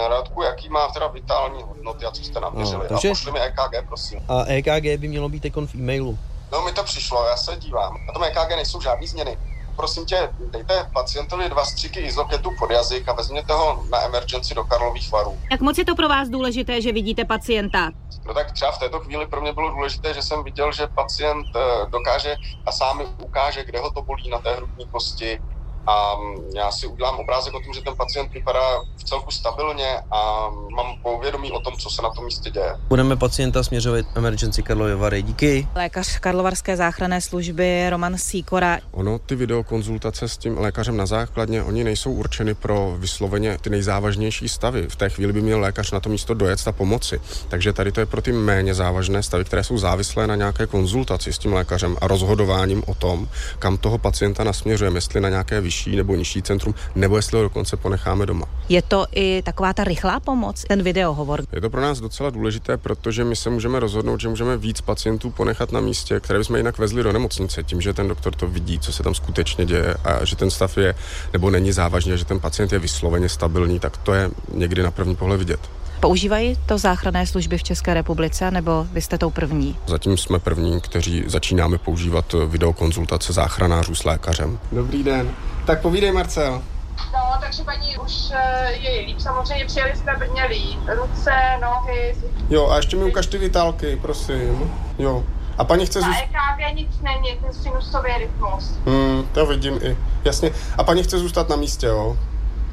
Radku, 0.08 0.42
jaký 0.42 0.68
má 0.68 0.88
teda 0.88 1.06
vitální 1.06 1.62
hodnoty 1.62 2.04
a 2.06 2.10
co 2.10 2.24
jste 2.24 2.40
naměřili? 2.40 2.82
No, 2.82 2.88
takže... 2.88 3.08
A 3.08 3.10
pošli 3.10 3.32
mi 3.32 3.40
EKG, 3.40 3.86
prosím. 3.88 4.20
A 4.28 4.44
EKG 4.44 5.00
by 5.00 5.08
mělo 5.08 5.28
být 5.28 5.54
v 5.66 5.74
e-mailu. 5.74 6.18
No, 6.52 6.62
mi 6.62 6.72
to 6.72 6.84
přišlo, 6.84 7.26
já 7.28 7.36
se 7.36 7.56
dívám. 7.56 7.96
Na 8.06 8.12
tom 8.12 8.24
EKG 8.24 8.56
nejsou 8.56 8.80
žádné 8.80 9.06
změny 9.06 9.38
prosím 9.76 10.06
tě, 10.06 10.28
dejte 10.50 10.90
pacientovi 10.92 11.49
dva 11.49 11.64
stříky 11.64 12.00
izoketu 12.00 12.50
pod 12.59 12.71
jazyk 12.71 13.09
a 13.09 13.12
vezměte 13.12 13.52
ho 13.52 13.85
na 13.90 14.02
emergency 14.02 14.54
do 14.54 14.64
Karlových 14.64 15.12
varů. 15.12 15.38
Jak 15.50 15.61
moc 15.61 15.78
je 15.78 15.85
to 15.85 15.95
pro 15.95 16.09
vás 16.09 16.28
důležité, 16.28 16.80
že 16.83 16.92
vidíte 16.92 17.25
pacienta? 17.25 17.90
No 18.26 18.35
tak 18.35 18.52
třeba 18.52 18.73
v 18.73 18.78
této 18.78 19.00
chvíli 19.00 19.26
pro 19.26 19.40
mě 19.40 19.52
bylo 19.52 19.71
důležité, 19.71 20.14
že 20.14 20.23
jsem 20.23 20.45
viděl, 20.45 20.73
že 20.73 20.87
pacient 20.87 21.47
eh, 21.56 21.87
dokáže 21.90 22.37
a 22.66 22.73
sám 22.73 23.02
ukáže, 23.23 23.64
kde 23.64 23.80
ho 23.80 23.90
to 23.90 24.02
bolí 24.02 24.30
na 24.30 24.38
té 24.38 24.54
hrudní 24.54 24.87
kosti, 24.87 25.40
a 25.86 26.16
já 26.54 26.70
si 26.70 26.86
udělám 26.86 27.18
obrázek 27.18 27.54
o 27.54 27.60
tom, 27.60 27.74
že 27.74 27.80
ten 27.80 27.96
pacient 27.96 28.32
vypadá 28.32 28.60
v 28.96 29.04
celku 29.04 29.30
stabilně 29.30 29.98
a 30.10 30.48
mám 30.76 30.86
povědomí 31.02 31.52
o 31.52 31.60
tom, 31.60 31.74
co 31.76 31.90
se 31.90 32.02
na 32.02 32.10
tom 32.10 32.24
místě 32.24 32.50
děje. 32.50 32.76
Budeme 32.88 33.16
pacienta 33.16 33.62
směřovat 33.62 34.06
emergency 34.14 34.62
Karlovy 34.62 34.94
Vary. 34.94 35.22
Díky. 35.22 35.68
Lékař 35.74 36.18
Karlovarské 36.18 36.76
záchranné 36.76 37.20
služby 37.20 37.90
Roman 37.90 38.18
Sýkora. 38.18 38.78
Ono, 38.92 39.18
ty 39.18 39.34
videokonzultace 39.34 40.28
s 40.28 40.36
tím 40.36 40.58
lékařem 40.58 40.96
na 40.96 41.06
základně, 41.06 41.62
oni 41.62 41.84
nejsou 41.84 42.12
určeny 42.12 42.54
pro 42.54 42.94
vysloveně 42.98 43.58
ty 43.58 43.70
nejzávažnější 43.70 44.48
stavy. 44.48 44.86
V 44.88 44.96
té 44.96 45.10
chvíli 45.10 45.32
by 45.32 45.42
měl 45.42 45.60
lékař 45.60 45.90
na 45.90 46.00
to 46.00 46.08
místo 46.08 46.34
dojet 46.34 46.58
a 46.66 46.72
pomoci. 46.72 47.20
Takže 47.48 47.72
tady 47.72 47.92
to 47.92 48.00
je 48.00 48.06
pro 48.06 48.22
ty 48.22 48.32
méně 48.32 48.74
závažné 48.74 49.22
stavy, 49.22 49.44
které 49.44 49.64
jsou 49.64 49.78
závislé 49.78 50.26
na 50.26 50.34
nějaké 50.34 50.66
konzultaci 50.66 51.32
s 51.32 51.38
tím 51.38 51.52
lékařem 51.52 51.96
a 52.00 52.06
rozhodováním 52.06 52.82
o 52.86 52.94
tom, 52.94 53.28
kam 53.58 53.76
toho 53.76 53.98
pacienta 53.98 54.44
nasměřujeme, 54.44 54.96
jestli 54.96 55.20
na 55.20 55.28
nějaké 55.28 55.60
vyšší 55.60 55.75
vyšší 55.76 55.97
nebo 55.97 56.14
nižší 56.14 56.42
centrum, 56.42 56.75
nebo 56.95 57.16
jestli 57.16 57.37
ho 57.37 57.42
dokonce 57.42 57.76
ponecháme 57.76 58.26
doma. 58.26 58.47
Je 58.68 58.83
to 58.83 59.06
i 59.12 59.42
taková 59.42 59.73
ta 59.73 59.85
rychlá 59.85 60.21
pomoc, 60.21 60.64
ten 60.68 60.83
videohovor? 60.83 61.45
Je 61.52 61.61
to 61.61 61.71
pro 61.71 61.80
nás 61.80 62.00
docela 62.00 62.30
důležité, 62.30 62.76
protože 62.76 63.25
my 63.25 63.37
se 63.37 63.50
můžeme 63.50 63.80
rozhodnout, 63.80 64.21
že 64.21 64.28
můžeme 64.28 64.56
víc 64.56 64.80
pacientů 64.80 65.30
ponechat 65.30 65.73
na 65.73 65.80
místě, 65.80 66.21
které 66.21 66.38
bychom 66.38 66.56
jinak 66.56 66.78
vezli 66.78 67.02
do 67.02 67.12
nemocnice, 67.12 67.62
tím, 67.62 67.80
že 67.80 67.92
ten 67.92 68.09
doktor 68.09 68.35
to 68.35 68.47
vidí, 68.47 68.78
co 68.78 68.92
se 68.92 69.02
tam 69.02 69.14
skutečně 69.14 69.64
děje 69.66 69.95
a 70.04 70.25
že 70.25 70.37
ten 70.37 70.50
stav 70.50 70.78
je 70.78 70.95
nebo 71.33 71.50
není 71.50 71.73
závažný, 71.73 72.18
že 72.18 72.25
ten 72.25 72.40
pacient 72.40 72.73
je 72.73 72.78
vysloveně 72.78 73.28
stabilní, 73.28 73.80
tak 73.80 73.97
to 73.97 74.14
je 74.14 74.30
někdy 74.52 74.83
na 74.83 74.90
první 74.90 75.16
pohled 75.16 75.38
vidět. 75.38 75.61
Používají 76.00 76.56
to 76.66 76.78
záchranné 76.78 77.26
služby 77.26 77.59
v 77.59 77.62
České 77.62 77.95
republice, 77.95 78.50
nebo 78.50 78.87
vy 78.92 79.00
jste 79.00 79.18
tou 79.18 79.30
první? 79.30 79.76
Zatím 79.87 80.16
jsme 80.16 80.38
první, 80.38 80.80
kteří 80.80 81.25
začínáme 81.26 81.78
používat 81.78 82.35
videokonzultace 82.47 83.33
záchranářů 83.33 83.95
s 83.95 84.04
lékařem. 84.04 84.59
Dobrý 84.73 85.02
den. 85.02 85.30
Tak 85.66 85.80
povídej, 85.80 86.12
Marcel. 86.12 86.62
No, 87.12 87.20
takže 87.40 87.64
paní 87.64 87.99
už 87.99 88.30
eh, 88.35 88.73
je 88.73 89.06
líp. 89.06 89.20
Samozřejmě 89.20 89.66
přijeli 89.66 89.96
jsme 89.96 90.16
Brně 90.16 90.44
líp. 90.44 90.78
Ruce, 90.87 91.30
nohy. 91.61 92.14
Jo, 92.50 92.68
a 92.70 92.76
ještě 92.76 92.96
mi 92.96 93.04
ukaž 93.04 93.26
ty 93.26 93.38
vitálky, 93.38 93.96
prosím. 93.96 94.75
Jo. 94.99 95.25
A 95.58 95.64
paní 95.64 95.87
chce 95.87 96.00
zůstat... 96.00 96.25
Na 96.32 96.58
EKG 96.62 96.76
nic 96.76 97.00
není, 97.02 97.37
ten 97.42 97.52
sinusový 97.52 98.11
rytmus. 98.18 98.78
Hmm, 98.87 99.28
to 99.32 99.46
vidím 99.46 99.78
i. 99.82 99.96
Jasně. 100.25 100.50
A 100.78 100.85
paní 100.85 101.02
chce 101.02 101.18
zůstat 101.18 101.49
na 101.49 101.56
místě, 101.56 101.87
jo? 101.87 102.16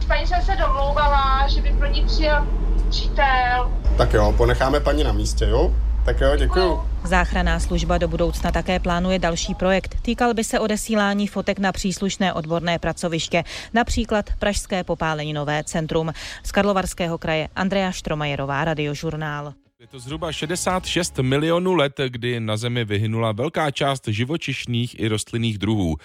Paní 0.08 0.28
jsem 0.28 0.42
se 0.42 0.56
domlouvala, 0.56 1.48
že 1.48 1.62
by 1.62 1.70
pro 1.74 1.88
ní 1.88 2.06
přijel 2.06 2.48
přítel. 2.90 3.72
Tak 3.98 4.14
jo, 4.14 4.34
ponecháme 4.38 4.80
paní 4.80 5.04
na 5.04 5.12
místě, 5.12 5.46
jo? 5.46 5.74
Tak 6.06 6.22
jo, 6.22 6.36
děkuju. 6.38 6.82
Záchranná 7.04 7.60
služba 7.60 7.98
do 7.98 8.08
budoucna 8.08 8.52
také 8.52 8.80
plánuje 8.80 9.20
další 9.20 9.56
projekt. 9.56 9.96
Týkal 10.02 10.34
by 10.34 10.44
se 10.44 10.60
odesílání 10.60 11.28
fotek 11.28 11.60
na 11.60 11.72
příslušné 11.72 12.34
odborné 12.34 12.80
pracoviště, 12.80 13.44
například 13.74 14.26
Pražské 14.40 14.84
popáleninové 14.84 15.64
centrum. 15.64 16.14
Z 16.44 16.52
Karlovarského 16.52 17.18
kraje 17.18 17.48
Andrea 17.56 17.92
Štromajerová, 17.92 18.66
radiožurnál. 18.66 19.54
Je 19.84 19.88
to 19.88 20.00
zhruba 20.00 20.32
66 20.32 21.20
milionů 21.20 21.74
let, 21.74 22.00
kdy 22.08 22.40
na 22.40 22.58
Zemi 22.58 22.86
vyhynula 22.86 23.32
velká 23.32 23.72
část 23.72 24.08
živočišných 24.08 25.00
i 25.00 25.08
rostlinných 25.08 25.58
druhů. 25.58 25.96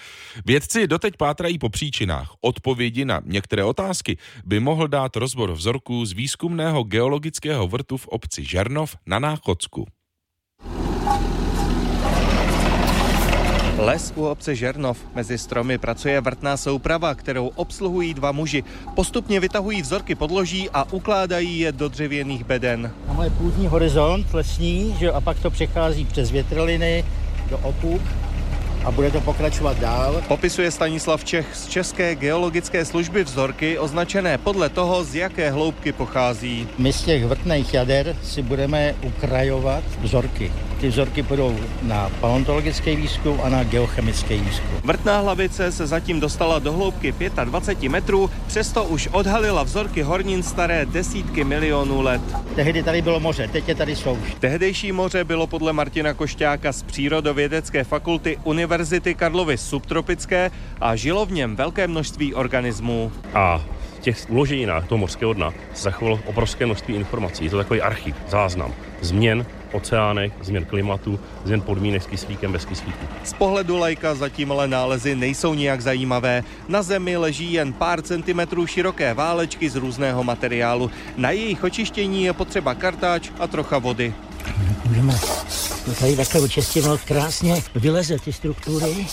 Vědci 0.47 0.87
doteď 0.87 1.17
pátrají 1.17 1.59
po 1.59 1.69
příčinách. 1.69 2.33
Odpovědi 2.41 3.05
na 3.05 3.21
některé 3.25 3.65
otázky 3.65 4.19
by 4.45 4.61
mohl 4.61 4.89
dát 4.89 5.17
rozbor 5.17 5.53
vzorků 5.53 6.07
z 6.07 6.13
výzkumného 6.13 6.83
geologického 6.83 7.69
vrtu 7.69 7.97
v 7.97 8.09
obci 8.09 8.45
Žernov 8.45 8.97
na 9.07 9.19
Náchodsku. 9.19 9.87
Les 13.79 14.13
u 14.17 14.27
obce 14.27 14.55
Žernov. 14.55 14.99
Mezi 15.15 15.39
stromy 15.39 15.79
pracuje 15.79 16.21
vrtná 16.21 16.57
souprava, 16.57 17.15
kterou 17.15 17.51
obsluhují 17.55 18.15
dva 18.15 18.33
muži. 18.33 18.65
Postupně 18.95 19.41
vytahují 19.41 19.83
vzorky 19.83 20.15
podloží 20.15 20.71
a 20.71 20.93
ukládají 20.93 21.59
je 21.59 21.73
do 21.73 21.89
dřevěných 21.89 22.45
beden. 22.45 22.91
Tam 23.07 23.23
je 23.23 23.31
půdní 23.31 23.67
horizont 23.67 24.35
lesní, 24.35 24.97
že 24.99 25.13
a 25.13 25.21
pak 25.21 25.39
to 25.39 25.51
přechází 25.51 26.05
přes 26.05 26.31
větreliny 26.31 27.05
do 27.51 27.59
opuk 27.59 28.03
a 28.85 28.91
bude 28.91 29.11
to 29.11 29.21
pokračovat 29.21 29.79
dál. 29.79 30.23
Popisuje 30.29 30.71
Stanislav 30.71 31.25
Čech 31.25 31.47
z 31.55 31.67
České 31.67 32.15
geologické 32.15 32.85
služby 32.85 33.25
vzorky 33.25 33.79
označené 33.79 34.39
podle 34.39 34.69
toho, 34.69 35.05
z 35.05 35.15
jaké 35.15 35.51
hloubky 35.51 35.93
pochází. 35.93 36.69
My 36.79 36.93
z 36.93 37.03
těch 37.03 37.25
vrtných 37.25 37.75
jader 37.75 38.17
si 38.23 38.43
budeme 38.43 38.95
ukrajovat 39.03 39.85
vzorky. 40.03 40.53
Ty 40.81 40.89
vzorky 40.89 41.23
budou 41.23 41.57
na 41.83 42.11
paleontologický 42.21 42.97
výzkum 42.97 43.41
a 43.43 43.49
na 43.49 43.65
geochemický 43.65 44.39
výzkum. 44.39 44.71
Vrtná 44.85 45.21
hlavice 45.21 45.73
se 45.73 45.87
zatím 45.87 46.21
dostala 46.21 46.59
do 46.59 46.73
hloubky 46.73 47.15
25 47.45 47.89
metrů, 47.89 48.31
přesto 48.47 48.85
už 48.85 49.09
odhalila 49.13 49.63
vzorky 49.63 50.03
hornin 50.03 50.43
staré 50.43 50.87
desítky 50.87 51.45
milionů 51.45 52.01
let. 52.01 52.21
Tehdy 52.55 52.83
tady 52.83 53.03
bylo 53.03 53.21
moře, 53.21 53.49
teď 53.53 53.69
je 53.69 53.75
tady 53.75 53.97
souš. 53.97 54.35
Tehdejší 54.41 54.93
moře 54.93 55.25
bylo 55.25 55.47
podle 55.47 55.73
Martina 55.73 56.15
Košťáka 56.15 56.73
z 56.73 56.83
Přírodovědecké 56.83 57.85
fakulty 57.85 58.39
Univerzity 58.45 59.15
Karlovy 59.15 59.59
subtropické 59.59 60.51
a 60.81 60.97
žilo 60.97 61.27
v 61.27 61.33
něm 61.33 61.57
velké 61.57 61.87
množství 61.87 62.35
organismů. 62.35 63.13
A 63.35 63.63
v 63.97 64.01
těch 64.01 64.31
uloženinách 64.31 64.87
toho 64.87 64.99
mořského 64.99 65.33
dna 65.33 65.55
zachovalo 65.77 66.21
obrovské 66.27 66.67
množství 66.67 66.95
informací. 66.95 67.45
Je 67.45 67.51
to 67.51 67.57
takový 67.57 67.81
archiv, 67.81 68.17
záznam 68.29 68.73
změn 69.01 69.47
oceánech, 69.75 70.33
změn 70.41 70.65
klimatu, 70.65 71.21
změn 71.45 71.61
podmínek 71.61 72.03
s 72.03 72.07
kyslíkem 72.07 72.53
bez 72.53 72.65
kyslíku. 72.65 73.07
Z 73.25 73.33
pohledu 73.33 73.77
lajka 73.77 74.15
zatím 74.15 74.53
ale 74.53 74.69
nálezy 74.69 75.15
nejsou 75.15 75.55
nijak 75.55 75.81
zajímavé. 75.81 76.45
Na 76.69 76.83
zemi 76.83 77.17
leží 77.17 77.53
jen 77.53 77.73
pár 77.73 78.03
centimetrů 78.03 78.67
široké 78.67 79.15
válečky 79.15 79.71
z 79.71 79.77
různého 79.77 80.25
materiálu. 80.25 80.91
Na 81.17 81.31
jejich 81.31 81.65
očištění 81.65 82.25
je 82.25 82.33
potřeba 82.33 82.75
kartáč 82.75 83.31
a 83.39 83.47
trocha 83.47 83.79
vody. 83.79 84.15
Můžeme 84.85 85.19
to 85.85 85.95
tady 85.95 86.17
takhle 86.17 86.41
očistinout 86.41 87.01
krásně, 87.01 87.63
vyleze 87.75 88.19
ty 88.19 88.33
struktury. 88.33 89.07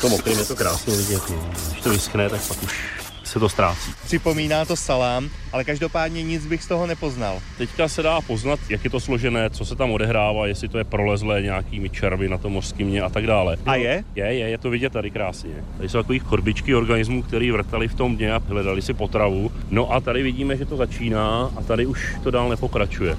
To 0.00 0.08
mokrým 0.08 0.38
je 0.38 0.44
to 0.44 0.56
krásně 0.56 0.96
vidět. 0.96 1.22
Když 1.70 1.80
to 1.80 1.90
vyschne, 1.90 2.30
tak 2.30 2.40
pak 2.48 2.62
už 2.62 3.07
se 3.28 3.40
to 3.40 3.48
ztrácí. 3.48 3.92
Připomíná 4.04 4.64
to 4.64 4.76
salám, 4.76 5.30
ale 5.52 5.64
každopádně 5.64 6.22
nic 6.22 6.46
bych 6.46 6.62
z 6.62 6.68
toho 6.68 6.86
nepoznal. 6.86 7.40
Teďka 7.58 7.88
se 7.88 8.02
dá 8.02 8.20
poznat, 8.20 8.60
jak 8.68 8.84
je 8.84 8.90
to 8.90 9.00
složené, 9.00 9.50
co 9.50 9.64
se 9.64 9.76
tam 9.76 9.90
odehrává, 9.90 10.46
jestli 10.46 10.68
to 10.68 10.78
je 10.78 10.84
prolezlé 10.84 11.42
nějakými 11.42 11.90
červy 11.90 12.28
na 12.28 12.38
tom 12.38 12.52
mořským 12.52 13.04
a 13.04 13.08
tak 13.08 13.26
dále. 13.26 13.56
A 13.66 13.74
je? 13.74 14.04
Je, 14.14 14.24
je, 14.24 14.48
je 14.48 14.58
to 14.58 14.70
vidět 14.70 14.92
tady 14.92 15.10
krásně. 15.10 15.54
Tady 15.76 15.88
jsou 15.88 15.98
takový 15.98 16.18
chorbičky 16.18 16.74
organismů, 16.74 17.22
který 17.22 17.50
vrtali 17.50 17.88
v 17.88 17.94
tom 17.94 18.16
dně 18.16 18.32
a 18.32 18.42
hledali 18.48 18.82
si 18.82 18.94
potravu. 18.94 19.52
No 19.70 19.92
a 19.92 20.00
tady 20.00 20.22
vidíme, 20.22 20.56
že 20.56 20.64
to 20.64 20.76
začíná 20.76 21.50
a 21.56 21.62
tady 21.62 21.86
už 21.86 22.16
to 22.22 22.30
dál 22.30 22.48
nepokračuje. 22.48 23.16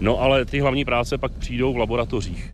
No 0.00 0.20
ale 0.20 0.44
ty 0.44 0.60
hlavní 0.60 0.84
práce 0.84 1.18
pak 1.18 1.32
přijdou 1.32 1.72
v 1.72 1.76
laboratořích. 1.76 2.50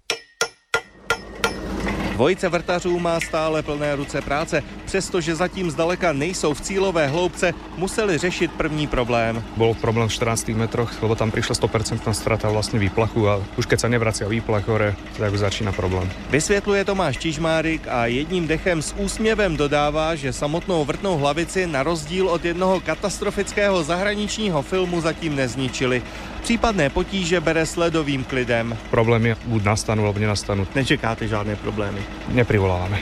Dvojice 2.13 2.49
vrtařů 2.49 2.99
má 2.99 3.21
stále 3.21 3.63
plné 3.63 3.97
ruce 3.97 4.21
práce, 4.21 4.63
přestože 4.89 5.37
zatím 5.37 5.69
zdaleka 5.69 6.17
nejsou 6.17 6.57
v 6.57 6.61
cílové 6.65 7.13
hloubce, 7.13 7.53
museli 7.77 8.19
řešit 8.19 8.51
první 8.57 8.89
problém. 8.89 9.45
Byl 9.57 9.77
problém 9.77 10.09
v 10.09 10.13
14 10.13 10.49
metroch, 10.49 10.89
lebo 11.03 11.13
tam 11.13 11.29
přišla 11.29 11.55
100% 11.69 12.11
strata 12.17 12.49
vlastně 12.49 12.81
výplachu 12.81 13.29
a 13.29 13.45
už 13.61 13.69
keď 13.69 13.81
se 13.81 13.89
nevracia 13.89 14.29
výplach 14.29 14.65
hore, 14.65 14.97
tak 15.21 15.33
už 15.33 15.39
začíná 15.39 15.73
problém. 15.73 16.09
Vysvětluje 16.31 16.85
Tomáš 16.85 17.21
Čižmárik 17.21 17.85
a 17.85 18.07
jedním 18.07 18.49
dechem 18.49 18.83
s 18.83 18.97
úsměvem 18.97 19.57
dodává, 19.57 20.15
že 20.15 20.33
samotnou 20.33 20.85
vrtnou 20.85 21.21
hlavici 21.21 21.67
na 21.67 21.83
rozdíl 21.83 22.29
od 22.29 22.45
jednoho 22.45 22.81
katastrofického 22.81 23.85
zahraničního 23.85 24.63
filmu 24.63 25.01
zatím 25.01 25.37
nezničili. 25.37 26.03
Případné 26.43 26.91
potíže 26.91 27.41
bere 27.41 27.67
sledovým 27.67 28.25
klidem. 28.25 28.73
Problémy 28.91 29.37
buď 29.45 29.63
nastanú, 29.69 30.09
alebo 30.09 30.17
nenastanú. 30.17 30.65
Nečekáte 30.73 31.29
žádné 31.29 31.61
problémy. 31.61 32.01
Neprivoláváme. 32.33 32.99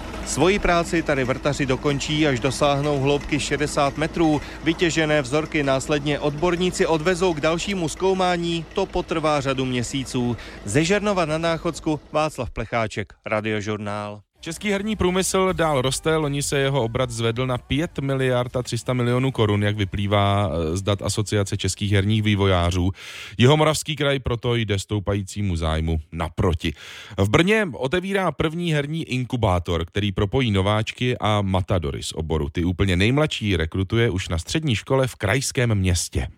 Svoji 0.26 0.58
práci 0.58 1.02
tady 1.02 1.24
vrtaři 1.24 1.66
dokončí, 1.66 2.26
až 2.26 2.40
dosáhnou 2.40 3.00
hloubky 3.00 3.40
60 3.40 3.96
metrů. 3.98 4.40
Vytěžené 4.64 5.22
vzorky 5.22 5.62
následně 5.62 6.18
odborníci 6.18 6.86
odvezou 6.86 7.34
k 7.34 7.40
dalšímu 7.40 7.88
zkoumání, 7.88 8.64
to 8.74 8.86
potrvá 8.86 9.40
řadu 9.40 9.64
měsíců. 9.64 10.36
Ze 10.64 10.84
Žernova 10.84 11.24
na 11.24 11.38
Náchodsku 11.38 12.00
Václav 12.12 12.50
Plecháček, 12.50 13.12
Radiožurnál. 13.26 14.23
Český 14.44 14.70
herní 14.70 14.96
průmysl 14.96 15.52
dál 15.52 15.82
roste, 15.82 16.16
loni 16.16 16.42
se 16.42 16.58
jeho 16.58 16.82
obrat 16.82 17.10
zvedl 17.10 17.46
na 17.46 17.58
5 17.58 17.98
miliard 17.98 18.56
a 18.56 18.62
300 18.62 18.92
milionů 18.92 19.32
korun, 19.32 19.62
jak 19.62 19.76
vyplývá 19.76 20.50
z 20.72 20.82
dat 20.82 21.02
Asociace 21.02 21.56
českých 21.56 21.92
herních 21.92 22.22
vývojářů. 22.22 22.90
Jihomoravský 23.38 23.96
kraj 23.96 24.18
proto 24.18 24.54
jde 24.54 24.78
stoupajícímu 24.78 25.56
zájmu 25.56 25.98
naproti. 26.12 26.72
V 27.18 27.28
Brně 27.28 27.68
otevírá 27.72 28.32
první 28.32 28.72
herní 28.72 29.04
inkubátor, 29.04 29.84
který 29.84 30.12
propojí 30.12 30.50
nováčky 30.50 31.18
a 31.20 31.42
matadory 31.42 32.02
z 32.02 32.12
oboru. 32.12 32.48
Ty 32.48 32.64
úplně 32.64 32.96
nejmladší 32.96 33.56
rekrutuje 33.56 34.10
už 34.10 34.28
na 34.28 34.38
střední 34.38 34.76
škole 34.76 35.06
v 35.06 35.14
krajském 35.14 35.74
městě. 35.74 36.28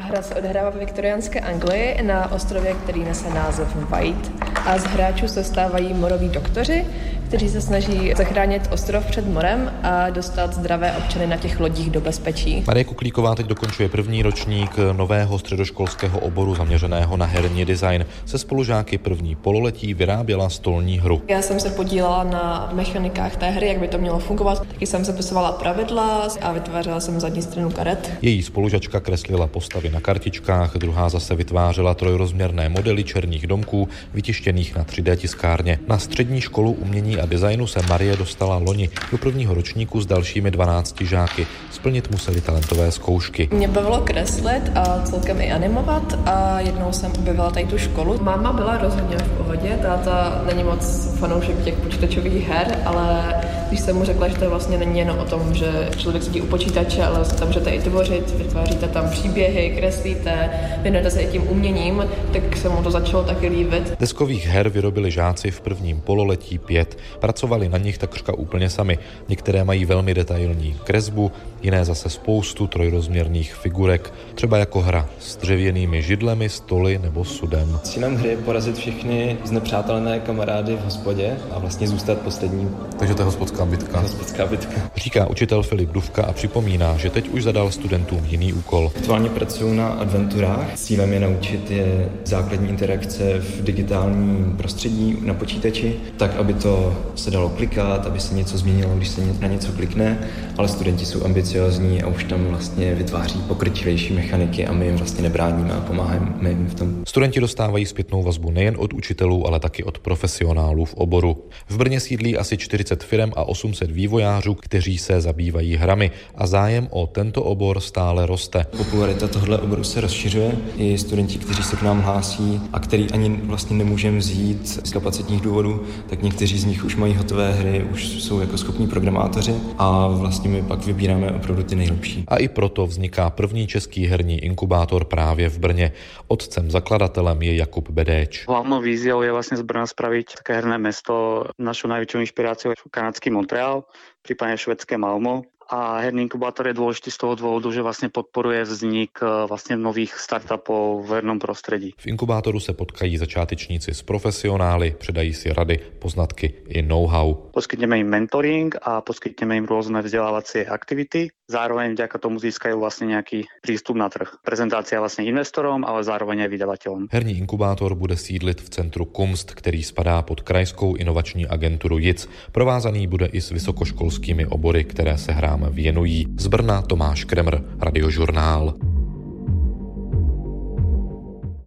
Hra 0.00 0.22
se 0.22 0.34
odehrává 0.34 0.70
ve 0.70 0.78
viktoriánské 0.78 1.40
Anglii 1.40 2.02
na 2.02 2.32
ostrově, 2.32 2.74
který 2.74 3.04
nese 3.04 3.30
název 3.30 3.76
White. 3.76 4.32
A 4.66 4.78
z 4.78 4.84
hráčů 4.84 5.28
se 5.28 5.44
stávají 5.44 5.94
moroví 5.94 6.28
doktoři, 6.28 6.86
kteří 7.28 7.48
se 7.48 7.60
snaží 7.60 8.12
zachránit 8.16 8.68
ostrov 8.72 9.06
před 9.06 9.26
morem 9.26 9.72
a 9.82 10.10
dostat 10.10 10.54
zdravé 10.54 10.92
občany 10.92 11.26
na 11.26 11.36
těch 11.36 11.60
lodích 11.60 11.90
do 11.90 12.00
bezpečí. 12.00 12.64
Marie 12.66 12.84
Kuklíková 12.84 13.34
teď 13.34 13.46
dokončuje 13.46 13.88
první 13.88 14.22
ročník 14.22 14.70
nového 14.92 15.38
středoškolského 15.38 16.18
oboru 16.18 16.54
zaměřeného 16.54 17.16
na 17.16 17.26
herní 17.26 17.64
design. 17.64 18.06
Se 18.24 18.38
spolužáky 18.38 18.98
první 18.98 19.34
pololetí 19.34 19.94
vyráběla 19.94 20.48
stolní 20.48 20.98
hru. 20.98 21.22
Já 21.28 21.42
jsem 21.42 21.60
se 21.60 21.70
podílela 21.70 22.24
na 22.24 22.70
mechanikách 22.72 23.36
té 23.36 23.50
hry, 23.50 23.68
jak 23.68 23.78
by 23.78 23.88
to 23.88 23.98
mělo 23.98 24.18
fungovat. 24.18 24.66
Taky 24.66 24.86
jsem 24.86 25.04
sepisovala 25.04 25.52
pravidla 25.52 26.28
a 26.42 26.52
vytvářela 26.52 27.00
jsem 27.00 27.20
zadní 27.20 27.42
stranu 27.42 27.70
karet. 27.70 28.12
Její 28.22 28.42
spolužačka 28.42 29.00
kreslila 29.00 29.46
postavy 29.46 29.90
na 29.90 30.00
kartičkách, 30.00 30.76
druhá 30.76 31.08
zase 31.08 31.34
vytvářela 31.34 31.94
trojrozměrné 31.94 32.68
modely 32.68 33.04
černých 33.04 33.46
domků, 33.46 33.88
vytištěných 34.14 34.76
na 34.76 34.84
3D 34.84 35.16
tiskárně. 35.16 35.78
Na 35.88 35.98
střední 35.98 36.40
školu 36.40 36.72
umění 36.72 37.17
a 37.20 37.26
designu 37.26 37.66
se 37.66 37.80
Marie 37.88 38.16
dostala 38.16 38.56
loni 38.56 38.90
do 39.12 39.18
prvního 39.18 39.54
ročníku 39.54 40.00
s 40.00 40.06
dalšími 40.06 40.50
12 40.50 41.00
žáky. 41.00 41.46
Splnit 41.70 42.10
museli 42.10 42.40
talentové 42.40 42.92
zkoušky. 42.92 43.48
Mě 43.52 43.68
bavilo 43.68 44.00
kreslit 44.00 44.62
a 44.74 45.02
celkem 45.04 45.40
i 45.40 45.52
animovat 45.52 46.18
a 46.26 46.60
jednou 46.60 46.92
jsem 46.92 47.12
objevila 47.12 47.50
tady 47.50 47.66
tu 47.66 47.78
školu. 47.78 48.18
Máma 48.22 48.52
byla 48.52 48.78
rozhodně 48.78 49.16
v 49.16 49.30
pohodě, 49.30 49.78
táta 49.82 50.42
není 50.46 50.64
moc 50.64 51.08
fanoušek 51.18 51.64
těch 51.64 51.74
počítačových 51.74 52.48
her, 52.48 52.78
ale 52.84 53.34
když 53.68 53.80
jsem 53.80 53.96
mu 53.96 54.04
řekla, 54.04 54.28
že 54.28 54.36
to 54.36 54.50
vlastně 54.50 54.78
není 54.78 54.98
jen 54.98 55.10
o 55.10 55.24
tom, 55.24 55.54
že 55.54 55.88
člověk 55.96 56.22
sedí 56.22 56.40
u 56.40 56.46
počítače, 56.46 57.04
ale 57.04 57.24
tam 57.24 57.48
můžete 57.48 57.70
i 57.70 57.80
tvořit, 57.80 58.30
vytváříte 58.30 58.88
tam 58.88 59.10
příběhy, 59.10 59.76
kreslíte, 59.78 60.50
věnujete 60.82 61.10
se 61.10 61.20
i 61.20 61.32
tím 61.32 61.48
uměním, 61.48 62.04
tak 62.32 62.56
se 62.56 62.68
mu 62.68 62.82
to 62.82 62.90
začalo 62.90 63.24
taky 63.24 63.48
líbit. 63.48 63.96
Deskových 64.00 64.46
her 64.46 64.68
vyrobili 64.68 65.10
žáci 65.10 65.50
v 65.50 65.60
prvním 65.60 66.00
pololetí 66.00 66.58
pět. 66.58 66.98
Pracovali 67.20 67.68
na 67.68 67.78
nich 67.78 67.98
takřka 67.98 68.32
úplně 68.32 68.70
sami. 68.70 68.98
Některé 69.28 69.64
mají 69.64 69.84
velmi 69.84 70.14
detailní 70.14 70.76
kresbu, 70.84 71.32
jiné 71.62 71.84
zase 71.84 72.10
spoustu 72.10 72.66
trojrozměrných 72.66 73.54
figurek, 73.54 74.12
třeba 74.34 74.58
jako 74.58 74.80
hra 74.80 75.08
s 75.18 75.36
dřevěnými 75.36 76.02
židlemi, 76.02 76.48
stoly 76.48 76.98
nebo 77.02 77.24
sudem. 77.24 77.78
Cílem 77.82 78.16
hry 78.16 78.28
je 78.28 78.36
porazit 78.36 78.76
všechny 78.76 79.36
znepřátelené 79.44 80.20
kamarády 80.20 80.76
v 80.76 80.84
hospodě 80.84 81.36
a 81.50 81.58
vlastně 81.58 81.88
zůstat 81.88 82.18
poslední. 82.18 82.70
Takže 82.98 83.14
to 83.14 83.22
je 83.22 83.26
hospodská 83.26 83.57
bitka. 83.64 84.00
Hospodská 84.00 84.46
bitka. 84.46 84.90
Říká 84.96 85.26
učitel 85.26 85.62
Filip 85.62 85.90
Duvka 85.90 86.22
a 86.22 86.32
připomíná, 86.32 86.96
že 86.96 87.10
teď 87.10 87.28
už 87.28 87.42
zadal 87.42 87.70
studentům 87.70 88.24
jiný 88.24 88.52
úkol. 88.52 88.92
Aktuálně 88.96 89.28
pracuju 89.28 89.74
na 89.74 89.88
adventurách. 89.88 90.74
Cílem 90.74 91.12
je 91.12 91.20
naučit 91.20 91.70
je 91.70 92.08
základní 92.24 92.68
interakce 92.68 93.38
v 93.38 93.62
digitálním 93.62 94.54
prostředí 94.56 95.16
na 95.22 95.34
počítači, 95.34 95.96
tak 96.16 96.36
aby 96.36 96.54
to 96.54 96.98
se 97.14 97.30
dalo 97.30 97.48
klikat, 97.48 98.06
aby 98.06 98.20
se 98.20 98.34
něco 98.34 98.58
změnilo, 98.58 98.96
když 98.96 99.08
se 99.08 99.20
na 99.40 99.48
něco 99.48 99.72
klikne, 99.72 100.18
ale 100.58 100.68
studenti 100.68 101.06
jsou 101.06 101.24
ambiciozní 101.24 102.02
a 102.02 102.06
už 102.06 102.24
tam 102.24 102.44
vlastně 102.44 102.94
vytváří 102.94 103.40
pokročilejší 103.40 104.14
mechaniky 104.14 104.66
a 104.66 104.72
my 104.72 104.86
jim 104.86 104.96
vlastně 104.96 105.22
nebráníme 105.22 105.72
a 105.74 105.80
pomáháme 105.80 106.50
jim 106.50 106.66
v 106.66 106.74
tom. 106.74 107.04
Studenti 107.08 107.40
dostávají 107.40 107.86
zpětnou 107.86 108.22
vazbu 108.22 108.50
nejen 108.50 108.74
od 108.78 108.92
učitelů, 108.92 109.46
ale 109.46 109.60
taky 109.60 109.84
od 109.84 109.98
profesionálů 109.98 110.84
v 110.84 110.94
oboru. 110.94 111.44
V 111.68 111.76
Brně 111.76 112.00
sídlí 112.00 112.36
asi 112.36 112.56
40 112.56 113.04
firm 113.04 113.30
a 113.36 113.47
800 113.48 113.90
vývojářů, 113.90 114.54
kteří 114.54 114.98
se 114.98 115.20
zabývají 115.20 115.76
hrami 115.76 116.10
a 116.34 116.46
zájem 116.46 116.88
o 116.90 117.06
tento 117.06 117.42
obor 117.42 117.80
stále 117.80 118.26
roste. 118.26 118.66
Popularita 118.76 119.28
tohle 119.28 119.58
oboru 119.58 119.84
se 119.84 120.00
rozšiřuje. 120.00 120.52
I 120.76 120.98
studenti, 120.98 121.38
kteří 121.38 121.62
se 121.62 121.76
k 121.76 121.82
nám 121.82 122.00
hlásí 122.00 122.60
a 122.72 122.80
který 122.80 123.10
ani 123.10 123.40
vlastně 123.44 123.76
nemůžeme 123.76 124.18
vzít 124.18 124.68
z 124.86 124.92
kapacitních 124.92 125.40
důvodů, 125.40 125.86
tak 126.08 126.22
někteří 126.22 126.58
z 126.58 126.64
nich 126.64 126.84
už 126.84 126.96
mají 126.96 127.14
hotové 127.14 127.52
hry, 127.52 127.84
už 127.92 128.06
jsou 128.06 128.40
jako 128.40 128.58
schopní 128.58 128.86
programátoři 128.88 129.54
a 129.78 130.08
vlastně 130.08 130.50
my 130.50 130.62
pak 130.62 130.86
vybíráme 130.86 131.30
opravdu 131.30 131.62
ty 131.62 131.76
nejlepší. 131.76 132.24
A 132.28 132.36
i 132.36 132.48
proto 132.48 132.86
vzniká 132.86 133.30
první 133.30 133.66
český 133.66 134.06
herní 134.06 134.38
inkubátor 134.44 135.04
právě 135.04 135.48
v 135.48 135.58
Brně. 135.58 135.92
Otcem 136.28 136.70
zakladatelem 136.70 137.42
je 137.42 137.56
Jakub 137.56 137.90
Bedéč. 137.90 138.44
Hlavnou 138.48 138.80
víziou 138.80 139.22
je 139.22 139.32
vlastně 139.32 139.56
z 139.56 139.62
Brna 139.62 139.86
spraviť 139.86 140.26
také 140.36 140.54
herné 140.54 140.78
mesto. 140.78 141.44
Našou 141.58 141.88
najväčšou 141.88 142.20
inšpiráciou 142.20 142.70
je 142.70 142.76
kanadský 142.90 143.30
Montreal, 143.38 143.86
prípadne 144.26 144.58
švedské 144.58 144.98
Malmo 144.98 145.46
a 145.68 146.00
herný 146.00 146.26
inkubátor 146.26 146.64
je 146.66 146.80
dôležitý 146.80 147.12
z 147.12 147.20
toho 147.20 147.36
dôvodu, 147.36 147.68
že 147.68 147.84
vlastne 147.84 148.08
podporuje 148.08 148.64
vznik 148.64 149.20
vlastne 149.20 149.76
nových 149.76 150.16
startupov 150.16 151.04
v 151.04 151.20
hernom 151.20 151.36
prostredí. 151.36 151.92
V 152.00 152.08
inkubátoru 152.08 152.60
se 152.60 152.72
potkají 152.72 153.20
začátečníci 153.20 153.94
s 153.94 154.02
profesionály, 154.02 154.96
předají 154.98 155.34
si 155.34 155.52
rady, 155.52 155.78
poznatky 156.00 156.64
i 156.72 156.82
know-how. 156.82 157.52
Poskytneme 157.52 158.00
im 158.00 158.08
mentoring 158.08 158.74
a 158.82 159.04
poskytneme 159.04 159.60
im 159.60 159.68
rôzne 159.68 160.00
vzdelávacie 160.00 160.64
aktivity. 160.64 161.28
Zároveň 161.48 161.96
vďaka 161.96 162.20
tomu 162.20 162.36
získajú 162.36 162.76
vlastne 162.76 163.16
nejaký 163.16 163.48
prístup 163.64 163.96
na 163.96 164.12
trh. 164.12 164.36
Prezentácia 164.44 165.00
vlastne 165.00 165.24
investorom, 165.24 165.80
ale 165.80 166.04
zároveň 166.04 166.44
aj 166.44 166.50
vydavateľom. 166.52 167.02
Herní 167.08 167.40
inkubátor 167.40 167.96
bude 167.96 168.20
sídlit 168.20 168.60
v 168.60 168.68
centru 168.68 169.08
Kumst, 169.08 169.56
který 169.56 169.80
spadá 169.82 170.20
pod 170.22 170.44
krajskou 170.44 171.00
inovační 171.00 171.48
agenturu 171.48 171.98
JIC. 171.98 172.28
Provázaný 172.52 173.06
bude 173.06 173.26
i 173.32 173.40
s 173.40 173.50
vysokoškolskými 173.50 174.46
obory, 174.46 174.84
které 174.84 175.18
se 175.18 175.32
hrám 175.32 175.72
věnují. 175.72 176.26
Z 176.36 176.46
Brna 176.46 176.82
Tomáš 176.82 177.24
Kremr, 177.24 177.56
Radiožurnál. 177.80 178.74